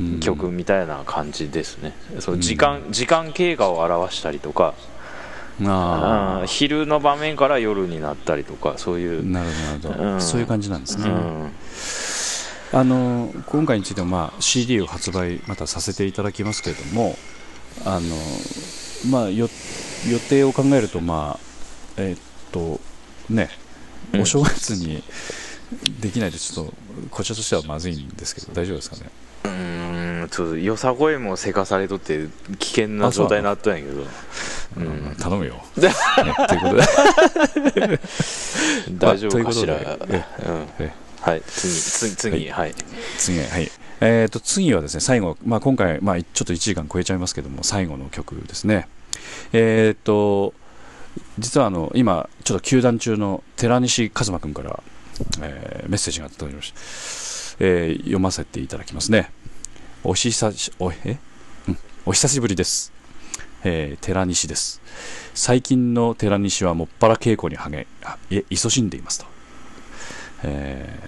[0.01, 0.21] うん。
[0.21, 2.41] 曲みたいな感じですね、そううん。
[2.41, 4.75] 時間時間経過を表したりとか、
[5.65, 9.51] あうん昼の場面から夜になったりとかそういう、あなる
[9.83, 10.03] ほど。
[10.03, 10.21] うん。
[10.21, 11.53] そういう感じなんですね、うん。
[12.73, 17.17] あの今回についても、まあ、CD を発売またさせていただきますけれども
[17.85, 18.17] あの、
[19.11, 19.49] まあ、よ
[20.09, 21.41] 予定を考えると、まあ
[21.97, 22.21] えーっ
[22.53, 22.81] と
[23.29, 23.51] ね、
[24.13, 24.21] うん。
[24.23, 25.03] お正月に
[26.01, 26.75] できないとちょっと
[27.11, 29.11] こちらとしてはまずいんですけど大丈夫ですかね？
[29.45, 32.27] うーんちょっとよさ声もせかされとって
[32.59, 34.03] 危険な状態になったんやけど、
[34.77, 35.93] うん頼むよ、ね
[36.49, 38.01] ということで。
[38.99, 40.25] 大丈夫かしら、まあということで。
[40.47, 40.69] うん。
[40.81, 41.43] えはい。
[41.47, 42.75] 次次次はい、
[43.19, 43.71] 次はい。
[44.01, 48.89] えー、と次はですね最後、まあ、今回、まあ、ちょっと1時間超えちゃいますけども最後の曲ですね。
[49.53, 50.55] えっ、と
[51.39, 54.83] 実はあの今ちょっと休団中の寺西一馬君から、
[55.43, 56.73] えーメッセージが届きまし
[57.59, 59.31] た、えー読ませていただきますね。
[60.03, 61.19] お久しおえ、
[61.69, 62.93] うん、お久しぶりです、
[63.65, 64.81] えー寺西です。
[65.35, 69.27] 最近の寺西はもっぱら稽古に励あえ勤しんでいますと、
[70.45, 70.99] え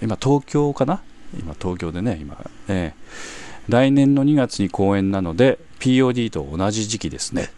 [0.00, 1.02] ー今東京かな？
[1.38, 7.50] 今東京でね今、えー来年の2月に公演なので POD と同じ時期ですね、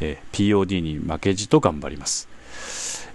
[0.00, 2.28] えー POD に負けじと頑張ります、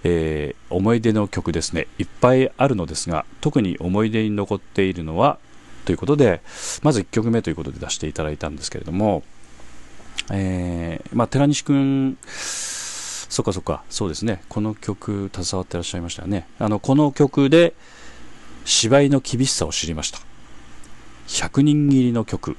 [0.03, 1.87] えー思い出の曲ですね。
[1.97, 5.37] いっぱいあるのですが特に思い出に残っているのは
[5.85, 6.41] ということで
[6.83, 9.23] まず1曲目ということで出していただいたんですけれども、
[10.29, 14.41] えーまあ、寺西君そっかそっかそうですね。
[14.49, 16.47] この曲携わってらっしゃいましたよね。
[16.59, 17.73] あのこの曲で
[18.65, 20.19] 芝居の厳しさを知りました。
[21.27, 22.57] 100人切りの曲。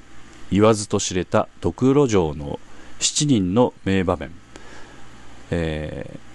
[0.50, 2.58] 言わずと知れたドクロ城の
[3.00, 4.30] 7人の名場面、
[5.50, 6.27] えー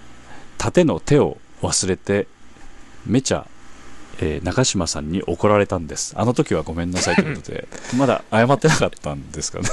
[0.64, 2.26] 盾の手を忘れて
[3.06, 3.46] めちゃ、
[4.22, 6.14] えー中島さんに怒られたんです。
[6.18, 7.68] あの時はごめんなさいということで。
[7.98, 9.68] まだ謝ってなかったんですかね。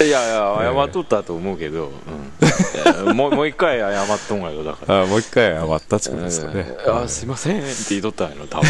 [0.06, 1.92] いやいや謝っとったと思うけど、
[3.06, 3.16] うん。
[3.16, 5.02] もう もう一回謝っとんがよだから。
[5.04, 8.68] あもう一回謝ったってことですかね、うんあすいませんって言いとったんやろ多分。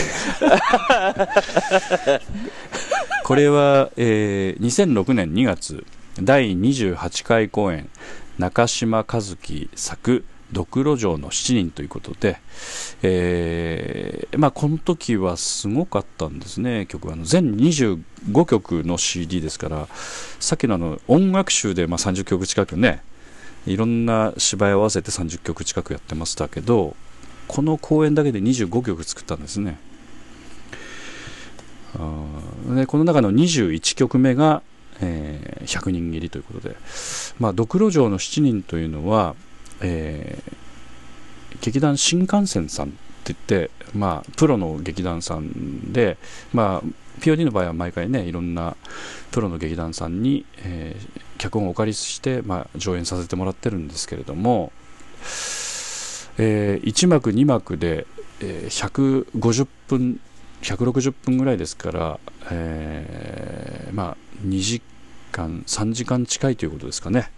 [3.25, 5.85] これは、えー2006年2月
[6.23, 7.89] 第28回公演
[8.39, 12.41] 中島和樹作「ドクロ城の7人」ということで、
[13.03, 16.87] えーまあ、この時はすごかったんですね。
[16.87, 18.01] 曲はあの全25
[18.49, 19.89] 曲の CD ですから
[20.39, 23.03] さっきのあの音楽集でまあ30曲近くね
[23.67, 26.97] いろんな芝居を合わせて30曲近くやってましたけど
[27.47, 29.79] この公演だけで25曲作ったんですね。
[31.97, 34.63] あでこの中の21曲目が、
[35.01, 36.77] えー100人切りということで、
[37.39, 39.35] まあ、ドクロ城の7人というのは、
[39.81, 40.61] えー
[41.61, 42.91] 劇団新幹線さんっ
[43.25, 46.17] て言って、まあ、プロの劇団さんで、
[46.55, 48.77] まあ、POD の場合は毎回ねいろんな
[49.31, 54.73] プロの劇団さんに、えー脚本をお借りして、まあ、上演させてもらってるんですけれども、
[56.37, 58.07] え1幕2幕で、
[58.41, 60.21] えー150分
[60.61, 62.21] 160分ぐらいですから、
[62.51, 64.83] えーまあ、2時
[65.33, 67.31] 間3時間近いということですかね、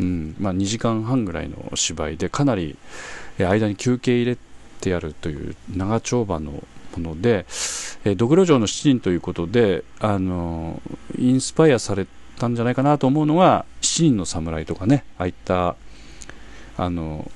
[0.00, 0.36] うん。
[0.38, 2.76] まあ、2時間半ぐらいの芝居でかなり
[3.38, 4.38] 間に休憩入れ
[4.80, 6.64] てやるという長丁場のも
[6.96, 7.46] ので、
[8.04, 10.80] えードクロ城の7人ということで、あの
[11.18, 12.06] インスパイアされ
[12.38, 15.76] たんじゃないかなと思うのが「七人の侍」とかねああいった
[16.76, 17.30] あの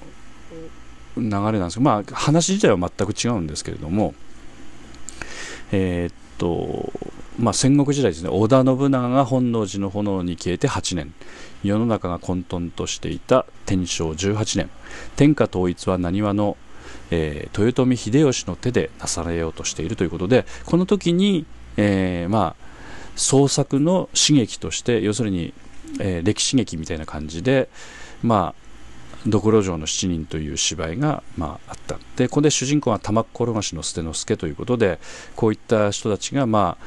[1.16, 4.14] 流れなんですけどまあ話自体は全く違うんですけれども
[5.70, 6.92] えーっと
[7.38, 8.30] まあ戦国時代ですね。
[8.30, 11.12] 織田信長が本能寺の炎に消えて8年。
[11.66, 14.70] 世の中が混沌としていた天正18年。
[15.16, 16.56] 天下統一は何の、
[17.10, 21.46] えー豊臣秀吉の手でなされようとしているということでこの時に、
[21.76, 22.66] えーまあ
[23.16, 25.54] 創作の刺激として要するに、
[26.00, 27.68] えー歴史劇みたいな感じで
[28.22, 28.66] まあ
[29.26, 31.98] ドクロ城の七人という芝居が、まあ、あった。
[32.16, 35.00] でここで主人公が玉転がしの捨之助ということで
[35.34, 36.84] こういった人たちが、まあ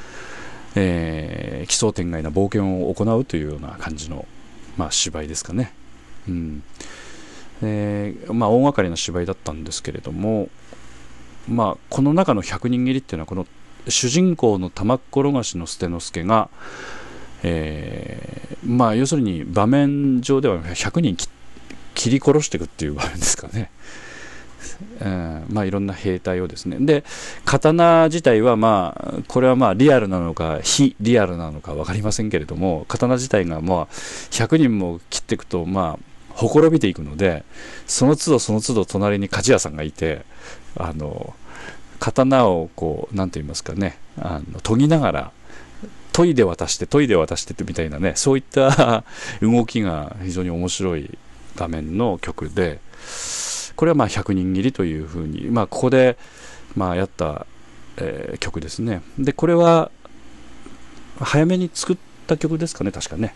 [0.76, 4.26] えー奇想天外な冒険を行うというような感じの、
[4.80, 5.74] まあ、芝居ですかね、
[6.30, 6.64] うん
[7.62, 10.48] えーまあ、大掛かりな芝居だったんですけれども、
[11.50, 13.46] まあ、この中の百人斬りっていうのはこの
[13.90, 16.50] 主人公の玉転がしの捨之助が、
[17.44, 21.18] えーまあ、要するに場面上では100人
[21.94, 23.72] 切り殺していくっていう場面ですかね。
[25.02, 26.78] うんまあ、いろんな兵隊をですね。
[26.80, 27.04] で
[27.46, 33.88] 刀自体はまあこれはまあリアルなのか非リアルなのか分かりませんけれども刀自体がまあ
[34.32, 37.44] 100人も切っていくとまあほころびていくので
[37.88, 40.22] その都度その都度隣に鍛冶屋さんがいて
[40.78, 41.34] あの
[42.00, 45.32] 刀をこうなんて言いますかねあの研ぎながら
[46.14, 49.04] 研いで渡して研いで渡してってみたいなねそういった
[49.42, 51.18] 動きが非常に面白い
[51.56, 52.80] 場面の曲で
[53.80, 56.18] これはまあ100人斬りというふうに、まあ、ここで
[56.76, 57.46] まあやった、
[57.96, 59.02] えー曲ですね。
[59.18, 59.90] でこれは
[61.18, 63.34] 早めに作った曲ですかね確かね。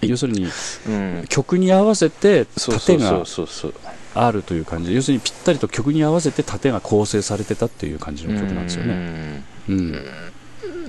[0.00, 0.48] 要するに
[0.88, 1.24] うん。
[1.28, 4.90] 曲に合わせてそうそうそ盾があるという感じ。
[4.90, 8.94] で要するにぴったりと曲に合わせて盾が構成されてたっていう感じの曲なんですよね。
[8.94, 9.72] ねう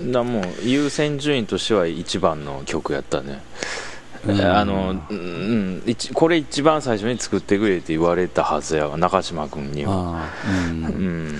[0.07, 0.11] ん。
[0.11, 3.90] だもう優先順位としては一番の曲やったね、うん
[4.27, 10.29] あの、うん、一これ一番最初に作ってくれって言われたはずやわ中島君には。
[10.69, 10.85] うん。
[10.85, 11.35] うん。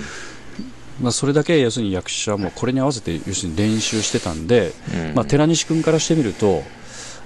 [1.00, 5.14] まあ、それだけ要するに役者もこれに合わせて要するに練習してたんで、うん。
[5.14, 6.62] まあ、寺西君からしてみると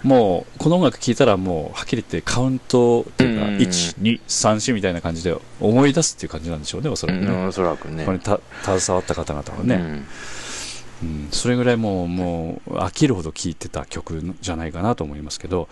[0.02, 3.56] もうこの音楽聴いたらもうはっきり言ってカウントっていうかうん。
[3.56, 8.04] 1234みたいな感じで思い出すっていう感じなんでしょうねおそらくね、うんおそらくね。
[8.04, 10.04] これにた携わった方々はね、
[11.02, 15.68] うんうん、それぐらいもうもう飽きるほど聴いてた曲じゃないかなと思いますけど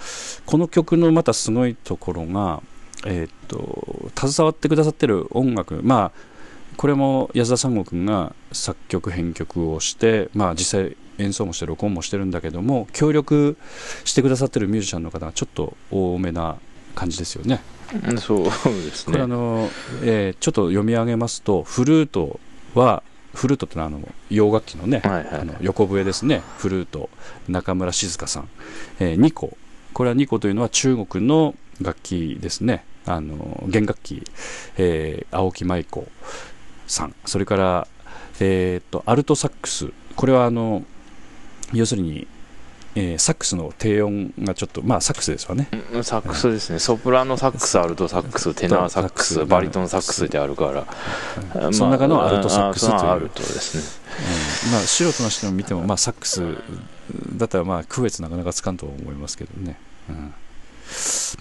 [0.46, 2.62] この曲のまたすごいところが、
[3.06, 6.34] えーっと携わってくださってる音楽まあ
[6.76, 13.56] これも安田三悟君が作曲編曲をして、まあ、実際演奏もして録音もしてるんだけども協力
[14.04, 16.56] してくださってるミュージシャンの方がちょっと多めな
[16.94, 17.60] 感じですよね。
[18.08, 18.50] うんそうで
[18.94, 19.68] すこれあねの、
[20.02, 22.40] えーちょっと読み上げますとフルート
[22.74, 23.02] は
[23.34, 25.28] フルートってのはあの洋楽器のね、はいはい。
[25.40, 26.42] あの横笛ですね。
[26.58, 27.10] フルート。
[27.48, 28.48] 中村静香さん、
[29.00, 29.56] えー二胡
[29.92, 32.84] これは二胡というのは中国の楽器ですね。
[33.06, 34.22] あの弦楽器、
[34.78, 36.06] えー青木舞子
[36.86, 37.14] さん。
[37.24, 37.88] それから、
[38.40, 39.90] えーとアルトサックス。
[40.16, 40.82] これはあの
[41.72, 42.26] 要するに、
[42.96, 45.68] えーサックスの低音がちょっとまあサックスですわね。
[45.92, 46.78] うんサックスですね。
[46.78, 50.86] ソプラノサックスアルトサックステナーサックスバリトンサックスってあるから、
[51.54, 53.10] まあその中のアルトサックスという。
[53.10, 54.04] アルトですね。
[54.66, 54.72] うん。
[54.72, 56.42] まあ、素人の人が見ても、まあ、サックス
[57.36, 59.78] だったらまあ区別なかなかつかんと思いますけどね、
[60.08, 60.16] うん。
[60.16, 60.34] ま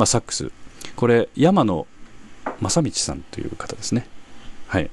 [0.04, 0.52] あ、サックス。
[0.96, 1.88] これ山野
[2.60, 4.08] 正道さんという方ですね。
[4.68, 4.90] はい。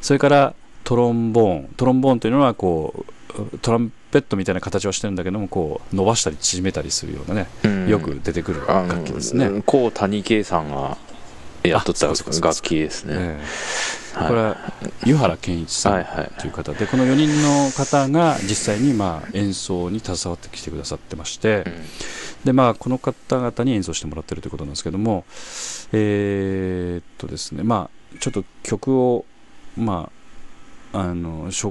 [0.00, 0.54] それから
[0.84, 1.68] トロンボーン。
[1.76, 3.04] トロンボーンというのはこ
[3.52, 7.88] うトランペットみたいな形をしてるんだけどもこう伸ばしたり縮めたりするようなね、うん。
[7.88, 10.96] よく出てくる楽器ですね、高谷圭さんが
[11.62, 13.14] やっとった楽器ですね。
[13.16, 14.18] ええ。
[14.18, 14.28] はい。
[14.28, 14.56] これは
[15.04, 21.84] 湯原健一さんはいはいという方でこの4人の方が実際にまあ演奏に携わってきてくださってまして、うん。
[22.44, 25.24] でまあこの方々に演奏してもらってるということなんですけども
[25.92, 29.24] えーっとですねまあちょっと曲を
[29.76, 30.10] ま
[30.92, 31.64] ああのし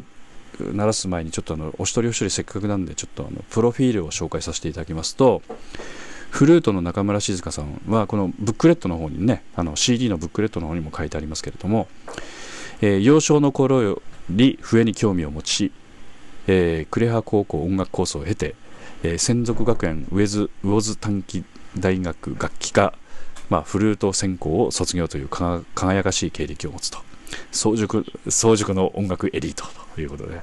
[0.60, 5.42] 鳴らす前にちょっとあのお一人お一人せっかくなんでちょっとあのプロフィールを紹介させていただきますと
[6.30, 11.88] フルートの中村静香さんはこのブックレットの方にねあの CD のブックレットの方にも書いてありますけれども、
[12.82, 15.72] えー幼少の頃より笛に興味を持ち、
[16.48, 18.56] えー呉羽高校音楽コースを経て、
[19.04, 21.44] えー専属学園ウェズ魚津短期
[21.78, 22.94] 大学楽器科、
[23.50, 27.07] まあ、フルート専攻を卒業という輝かしい経歴を持つと。
[27.52, 30.42] 早熟早熟の音楽エリートということで。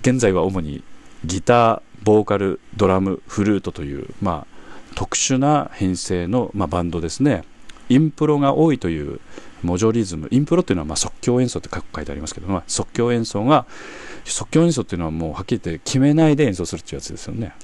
[0.00, 0.82] 現在は主に
[1.24, 7.44] ギターボーカルドラムフルートという、まあ、特殊な編成の、まあ、バンドですね。
[7.88, 9.20] インプロが多いという
[9.62, 10.28] モジョリズム。
[10.30, 13.66] インプロっていうのはま即興演奏って書いてありますけど、まあ、即興演奏が
[14.24, 17.54] 即興演奏っていうのはもうはっきり言って決めないで演奏するっていうやつですよね。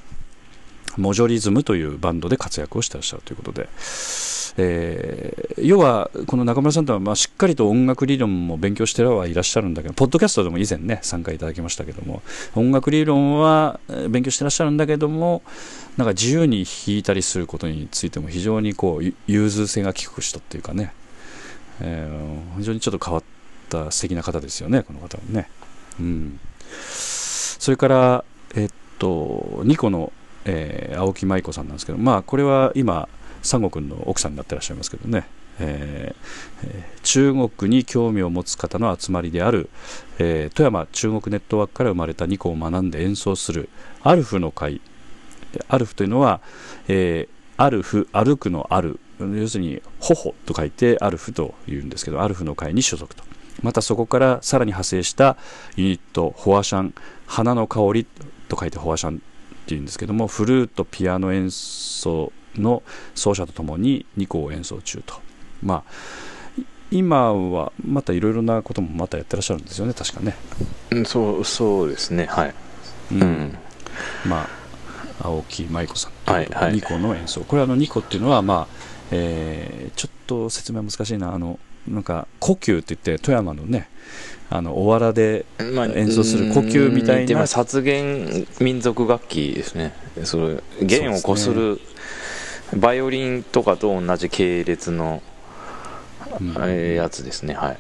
[0.99, 3.69] モジョリズムというバンドで活躍をしてらっしゃるということで、
[4.59, 12.23] えー要はこの中村さんとはまあしっかりと音楽理論も勉強してはいらっしゃるんだけどポッドキャストでも以前ね参加いただきましたけども
[12.55, 15.43] 音楽理論は勉強してらっしゃるんだけども
[15.97, 20.93] なんか自由に弾いたりすることについても非常にこう融通性が利く人っていうかね、
[21.81, 23.25] えー非常にちょっと変わっ
[23.69, 25.49] た素敵な方ですよねこの方はね。
[26.01, 26.41] うん、
[26.89, 30.13] それからえっとニコの、
[30.49, 33.09] えー青木舞子さんなんですけどまあこれは今
[33.43, 35.27] 三悟君の奥さんになってらっしゃいますけどね、
[35.61, 39.71] えー中国に興味を持つ方の集まりである、
[40.19, 43.69] えー富山中国ネットワークから生まれたニコを学んで演奏する
[44.03, 44.81] アルフの会。
[45.69, 46.41] アルフというのは、
[46.89, 53.25] えーアルフ歩くのある要するに頬と書いてアルフというんですけどアルフの会に所属と。
[53.63, 55.37] またそこからさらに派生した
[55.75, 56.95] ユニットホアシャン
[57.27, 58.07] 花の香り
[58.49, 59.21] と書いてホアシャン
[59.69, 62.83] っていうんですけどもフルートピアノ演奏の
[63.15, 65.21] 奏者とともに2個を演奏中と。
[65.63, 70.35] まあい今はまたいろいろなこともまたやってらっしゃるんですよね確かね。
[70.91, 72.55] うんそうそうですねはい、
[73.13, 73.23] うん。
[73.23, 73.59] うん。
[74.27, 74.49] まあ
[75.21, 76.73] 青木舞子さんとはいはい。
[76.73, 77.43] ニコの演奏。
[77.43, 78.75] これはあのニコっていうのはまあ、
[79.11, 81.35] えーちょっと説明難しいな。
[81.35, 83.91] あのなんか呼吸って言って富山のね
[84.51, 85.45] あのおわらで
[85.75, 87.21] まあ演奏する呼吸みたいな。
[87.21, 89.93] うんでも殺弦民族楽器ですね。
[90.25, 91.81] それ弦をこする
[92.77, 95.23] バイオリンとかと同じ系列の、
[96.41, 97.55] やつですね。
[97.55, 97.79] はい。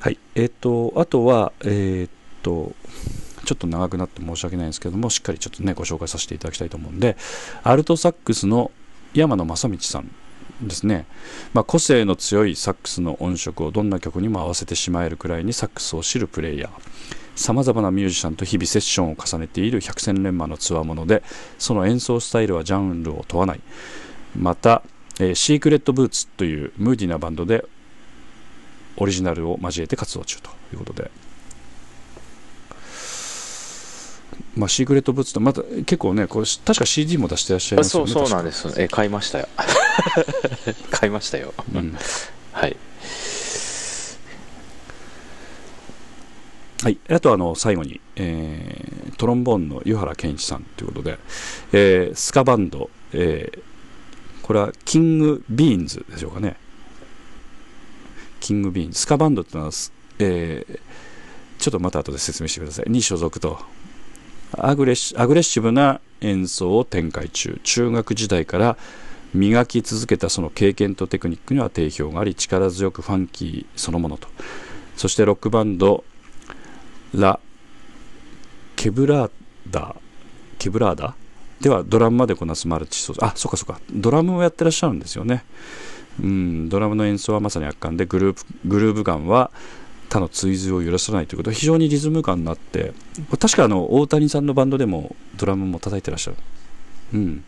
[0.00, 2.72] はい、えっ、と、あとは、えっ、と、
[3.44, 7.16] ちょっと長くなって申し訳ないんですけども、しっかりちょっとね、ご紹介させていただきたいと思うんで、
[7.62, 8.70] アルトサックスの
[9.14, 10.10] 山野正道さん
[10.60, 11.06] ですね、
[11.52, 16.70] まあ、個性の強いサックスの音色をどんな曲にも合わせてしまえるくらいにサックスを知るプレイヤー。
[17.36, 21.22] さまざまなミュージシャンと日々セッションを重ねている百戦錬磨のつわもので、
[21.58, 23.60] その演奏スタイルはジャンルを問わない。
[24.36, 24.82] また、
[25.18, 27.64] えーシークレットブーツというムーディなバンドで
[28.96, 31.10] オリジナルを交えて活動中ということで、
[34.56, 39.48] まあ、シークレットブーツってまた結構ねこれ確か CD も出してらっしゃいますよねそうそうなんでですえ買いましたよ。
[40.90, 41.96] 買いましたよ、うん。
[42.52, 42.76] はい。
[46.82, 51.18] はい、あとあの最後に、えートロンボーンの湯原健一さんということで、
[51.72, 53.62] えースカバンド、えー
[54.42, 56.56] これはキングビーンズでしょうかね。
[58.40, 59.00] キングビーンズ。
[59.00, 60.78] スカバンドっていうのは、すえー
[61.58, 62.90] ちょっとまた後で説明してください。
[62.90, 63.58] に所属と
[64.58, 67.60] アグレッシアグレッシブな演奏を展開中。
[67.62, 68.76] 中学時代から
[69.34, 74.28] 磨き続けたその経験とテクニックには定評があり力強くファンキーそのものと。
[74.96, 76.04] そしてロックバンド
[77.14, 77.40] ラ・
[78.76, 79.30] ケブラー
[79.70, 79.96] ダ
[80.58, 81.14] ケブラーダ？
[81.60, 83.80] ではドラムまでこなすマルチ奏者あそっかそっか。
[83.90, 85.44] ドラムをやってらっしゃるんですよね。
[86.22, 89.50] うんドラムの演奏はまさに圧巻でグループグルーヴ感は
[90.14, 92.92] 他の追随を許さないということで非常にリズム感になって
[93.40, 96.36] 確かあの大谷さんのバンドでもドラムも叩いてらっしゃる。
[97.14, 97.44] うん。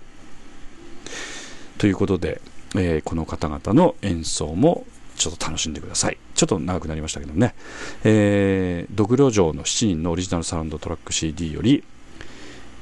[1.78, 2.40] ということで、
[2.74, 4.84] えーこの方々の演奏も
[5.14, 6.18] ちょっと楽しんでください。
[6.34, 7.54] ちょっと長くなりましたけどね。
[8.02, 11.84] えードグロ城の7人のオリジナルサウンドトラック CD より、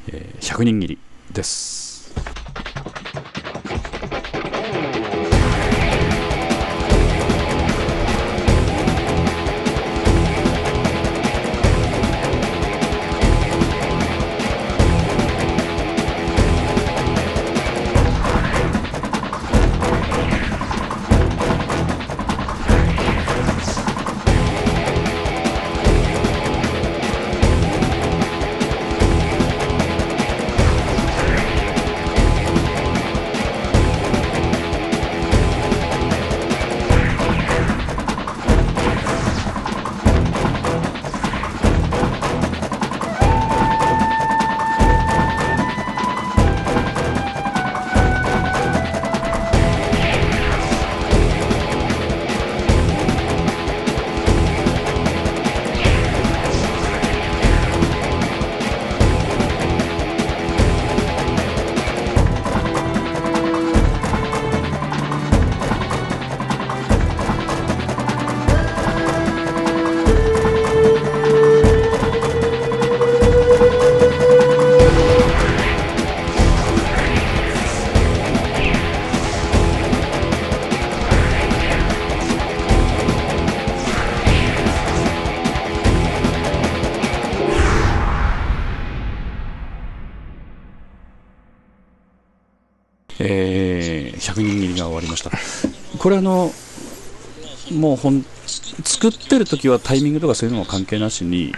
[0.08, 0.98] えー100人切り
[1.30, 2.14] です
[95.14, 95.30] 「ました。
[95.98, 96.50] これあの
[97.72, 98.24] もうほん
[98.84, 101.54] 作ってる時はタイミングとかそういうのも関係なしに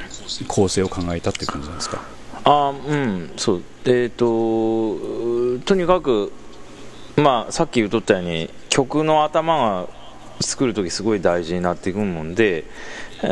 [0.46, 2.00] 構成を考えたっていう感じなんですか？
[2.44, 3.62] あうんそう。
[3.86, 4.96] えっ、と
[5.64, 6.32] とにかく
[7.16, 9.88] まあさっき言っとったように曲の頭が
[10.40, 12.64] 作る時すごい大事になっていくもんで、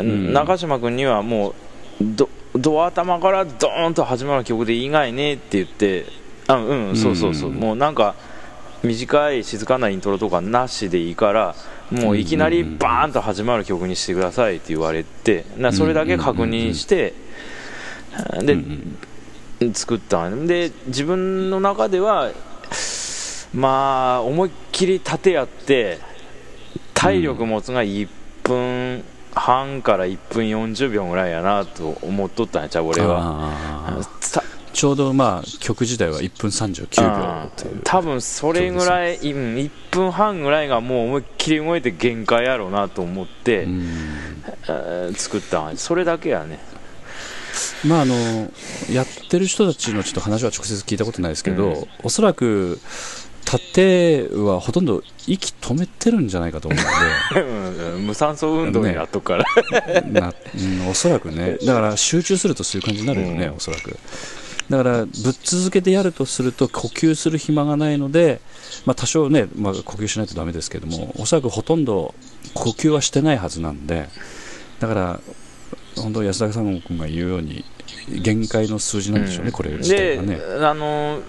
[0.00, 0.32] ん。
[0.32, 1.54] 中島君にはもう
[2.00, 6.06] どド頭からドーンと始まる曲でいいがいねって言って
[6.46, 7.56] あうんそうそうそう、うん。
[7.56, 8.14] もうなんか
[8.84, 11.54] 短い静かなイントロとかなしでいいから
[11.90, 17.14] もういきなりバーンと始まる曲にしてくださいって言われてなそれだけ確認して
[18.40, 18.58] で、
[19.72, 22.32] 作ったんで自分の中では
[23.52, 25.98] まあ思いっきり縦やって
[26.92, 28.08] 体力持つが1
[28.42, 29.04] 分
[29.34, 34.00] 半から1分40秒ぐらいやなと思っとったんやちゃう俺は
[34.74, 37.80] ちょうどまあ曲自体は1分39秒という。
[37.84, 43.68] 多分それぐらい、うん、1分半ぐらいがもう思いっきり動いて限界やろうなと思って、
[45.14, 46.58] 作ったんそれだけやね。
[47.86, 48.14] まああの
[48.90, 51.86] やってる人たちのちょっと話は直接聞いたことないですけど、うん。
[52.02, 52.80] おそらく
[53.44, 57.40] 縦はほとんど息止めてるんじゃないかと思うんで。
[57.42, 59.44] う ん無酸素運動になっとくから、
[60.02, 61.58] な、うん、おそらくね。
[61.64, 63.54] だから集中するとそういう感じになるよね、うん。
[63.54, 63.96] おそらく
[64.70, 65.10] だからぶっ
[65.42, 68.40] 続けてやるとすると呼吸する暇がないので、
[68.86, 72.14] まあ、多少ね、まあ、呼吸しないとダメですけどもおそらくほとんど
[72.54, 74.08] 呼吸はしてないはずなんで
[74.80, 75.20] だから
[75.96, 77.64] 本当安田さん君が言うように
[78.08, 80.38] 限界の数字なんでしょうね、これ自体でがね。
[80.66, 81.20] あの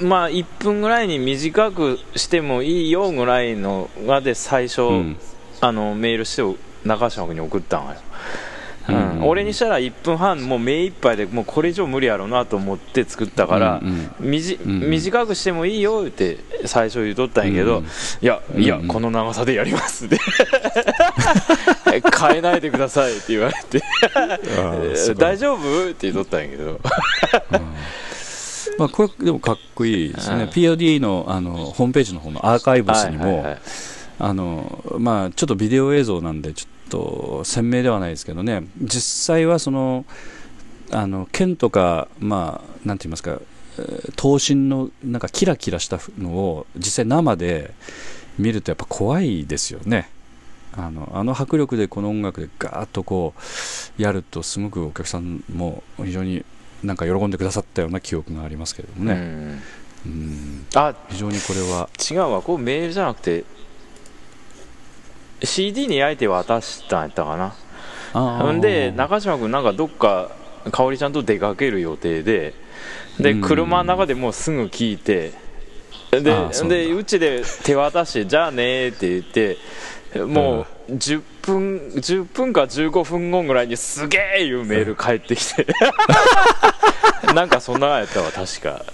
[0.00, 5.16] まあ1分ぐらいに短くしてもいいよぐらいのがで最初、うん。
[5.60, 8.13] あのメールして中島君に送ったんよ、うんうん
[9.26, 13.82] 俺にしたら1分半もう目いっぱいでもうこれ以上無理やろうなと思って作ったから、
[14.20, 20.18] 短くしてもいいよって最初言うとったんやけど、うんいやいや、うんこの長さでやりますって。
[22.18, 23.82] 変えないでくださいって言われて。
[25.16, 26.80] 大丈夫って言っとったんやけど。
[28.78, 33.56] まあ、これでもかっこいいですね、うん POD のあのホームページの方のアーカイブスにも、
[34.18, 38.64] あのまあ、ちょっとビデオ映像なんでちょっと鮮明ではないですけどね。
[38.80, 40.04] 実際はその
[40.90, 43.38] あの剣とか、まあ、なんて言いますか
[43.78, 47.72] えー刀身のなんかキラキラしたのを実際生で
[48.38, 50.10] 見るとやっぱ怖いですよね。
[50.76, 53.34] あのあの迫力でこの音楽でガーッとこ
[53.98, 56.44] うやるとすごくお客さんも非常に
[56.82, 59.60] なんか喜んでくださったような記憶がありますけれどもね、うん。
[60.06, 60.66] うん。
[60.74, 61.88] あ非常にこれは。
[62.10, 62.42] 違うわ。
[62.42, 63.44] こうメールじゃなくて
[65.42, 67.54] CD に焼いて渡したんやったかな。
[68.12, 70.30] ほんで中島君なんかどっか
[70.70, 72.54] 香織ちゃんと出かける予定で
[73.18, 73.40] でうん。
[73.40, 75.32] 車の中でもうすぐ聞いて
[76.12, 79.58] うでうちで手渡して じゃあねって言って
[80.24, 85.66] もう10分10分か15分後ぐらいにすげえいうメール返ってきて。
[87.34, 88.84] なんかそんなやったわ確か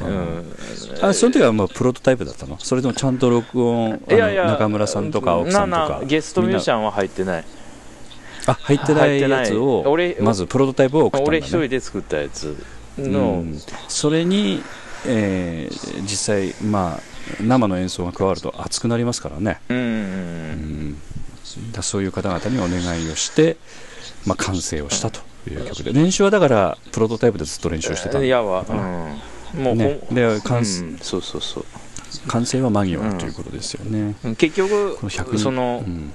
[0.00, 0.54] うん。
[1.02, 2.58] あその時はもうプロトタイプだったの？
[2.58, 6.04] それともちゃんと録音いやいや中村さんとか奥さんとなかな。
[6.04, 7.42] ゲストミュージシャンは入ってない。
[7.42, 12.56] なあ入ってないやつを俺まずプロトタイプを送ったんだ、ね、俺一人で作ったやつ
[12.98, 13.56] うの、ん。
[13.88, 14.62] それに、
[15.06, 17.00] えー実際まあ
[17.40, 19.76] 生の演奏が加わると熱くなりますからね、うん。
[19.76, 19.84] うん。
[19.84, 19.86] う
[21.60, 21.72] ん。
[21.72, 23.56] だそういう方々にお願いをして、
[24.26, 25.92] まあ、完成をしたという曲で。
[25.92, 29.20] 練習はだからプロトタイプでずっと練習してたうんん、いやわ、うん、
[29.54, 30.64] もう、ね、で完,、うん、
[31.00, 31.64] そうそうそう。
[32.28, 36.12] 完成は間際ということですよね、結局この100その、うん。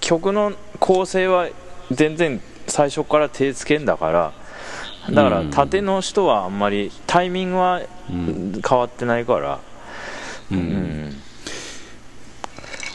[0.00, 1.48] 曲の構成は
[1.92, 4.32] 全然最初から手つけんだから
[5.10, 5.50] だからうん。
[5.50, 8.60] 縦の人はあんまりタイミングはうん。
[8.68, 9.60] 変わってないから、
[10.50, 11.14] ううん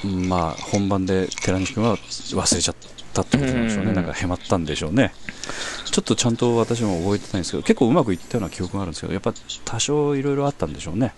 [0.04, 0.28] ん。
[0.28, 2.76] まあ本番で寺西君は忘れちゃっ
[3.14, 3.96] たってことなんでしょうね、うん。
[3.96, 5.14] なんかへまったんでしょうね
[5.92, 9.34] ちょっとちゃんと私も覚えてないんですけど結構うまくいったような記憶があるんですけどやっぱ
[9.66, 11.14] 多少いろいろあったんでしょうね。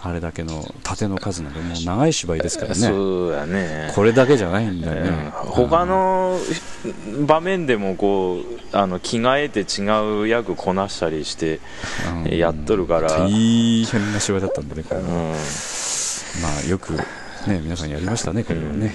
[0.00, 2.74] あれだけの盾の数なんでもう長い芝居ですからね。
[2.76, 3.92] そうやね。
[3.96, 5.30] これだけじゃないんだよね、うん。
[5.50, 6.38] 他の
[7.26, 11.58] 場面でもこうあの着替えて違う役こなしたりして
[12.24, 12.36] うん。
[12.36, 13.08] やっとるから。
[13.08, 13.28] 大
[13.84, 14.98] 変な芝居だったんでねうん。
[15.00, 16.92] まあよく
[17.48, 18.94] ね皆さんやりましたねこれはね、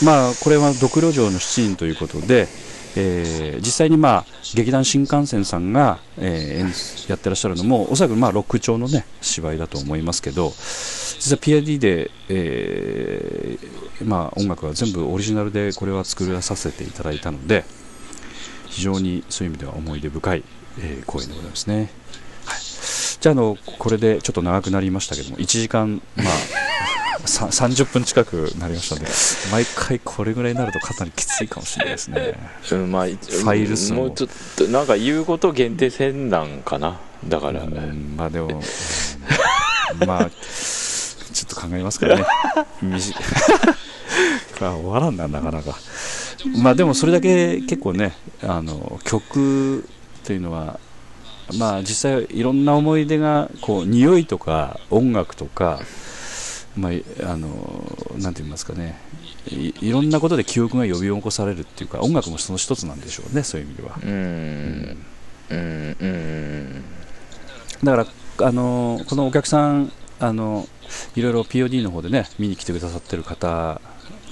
[0.00, 0.06] うん。
[0.06, 2.48] まあこれは「ドクロ城の七人」ということで、
[2.96, 4.24] えー実際にまあ
[4.54, 17.64] 劇団新幹線さんが、えーやってらっしゃるのもおそらくまあロック調のね芝居だと思いますけど実は PID で、えーまあ、音楽は全部オリジナルでこれは作らさせていただいたので
[18.66, 20.44] 非常にそういう意味では思い出深い、
[20.78, 21.90] えー公演でございますね。
[22.46, 22.60] はい、
[23.20, 26.26] じゃあのこれでちょっと長くなりましたけども1時間まあ
[27.24, 29.10] 30分近くなりましたので
[29.52, 32.34] 毎回これぐらいになるとかなりきついかもしれないですね。
[32.72, 34.06] うんまあ、ファイル数も。
[34.06, 37.00] もうちょっとなんか言うこと限定せんなんかな。
[37.28, 38.50] だから、うんまあでも、う
[40.04, 40.06] ん。
[40.06, 42.26] まあちょっと考えますからね。
[42.82, 43.24] 短い
[44.60, 45.76] あ終わらんななかなか。
[46.62, 48.12] まあでもそれだけ結構ね
[48.42, 49.88] あの曲
[50.24, 50.80] というのは
[51.58, 55.80] まあ実際いろんな思い出がこう匂いとか音楽とか
[56.76, 57.48] まああの
[58.18, 58.98] なんて言いますかね。
[59.50, 63.98] いいろんなことで記憶が呼び起こされるっていうか音楽もその一つなんでしょうねそういう意味では。
[64.00, 65.04] うん。
[65.50, 65.96] うん。
[66.00, 66.84] うん。
[67.82, 68.08] だか
[68.40, 70.68] らあのこのお客さんあの
[71.16, 73.80] いろいろ POD の方でね見に来てくださってる方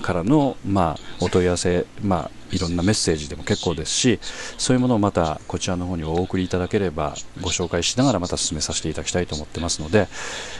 [0.00, 4.18] からの、まあ、お問い合わせ、まあ、いろんなメッセージでも結構ですし
[4.58, 10.08] そういうものをまたこちらの方にお送りいただければご紹介しながらまた進めさせていただきたいと思ってますので、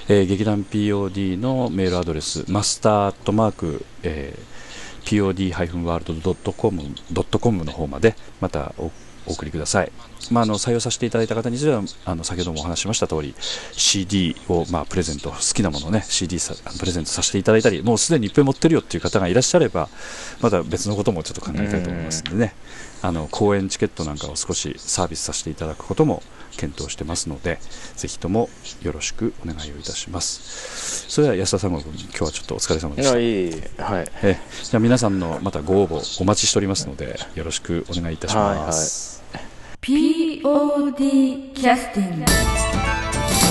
[0.09, 4.51] えー劇団 POD のメールアドレスマスターとマーク、えー
[5.01, 8.91] pod-world.com の方までまたお
[9.31, 9.93] お送りください、
[10.31, 13.35] まあ、あの採用させていただいた方についてはあの先ほどもお話ししました通り
[13.73, 19.89] CD を、まあ、プレゼント好きなものをね CD さプレゼントさせていただいたりもうすでにいっぱい持ってるよっていう方がいらっしゃれば
[20.40, 22.55] また別のこともちょっと考えたいと思いますのでね。
[23.02, 26.23] あの公演チケットなんかを少しサービスさせていただくことも
[26.57, 27.59] 検討してますので
[27.97, 28.49] ぜひとも
[28.83, 31.09] よろしくお願いをいたします。
[31.09, 33.19] それでは安田三郷君今日はちょっとお疲れ様でした。
[33.19, 34.11] いやいいはい。
[34.23, 39.51] えじゃあ皆さんのまたご応募お待ちしておりますのでよろしくお願いいたします、はいはい。
[39.81, 43.50] POD キャスティング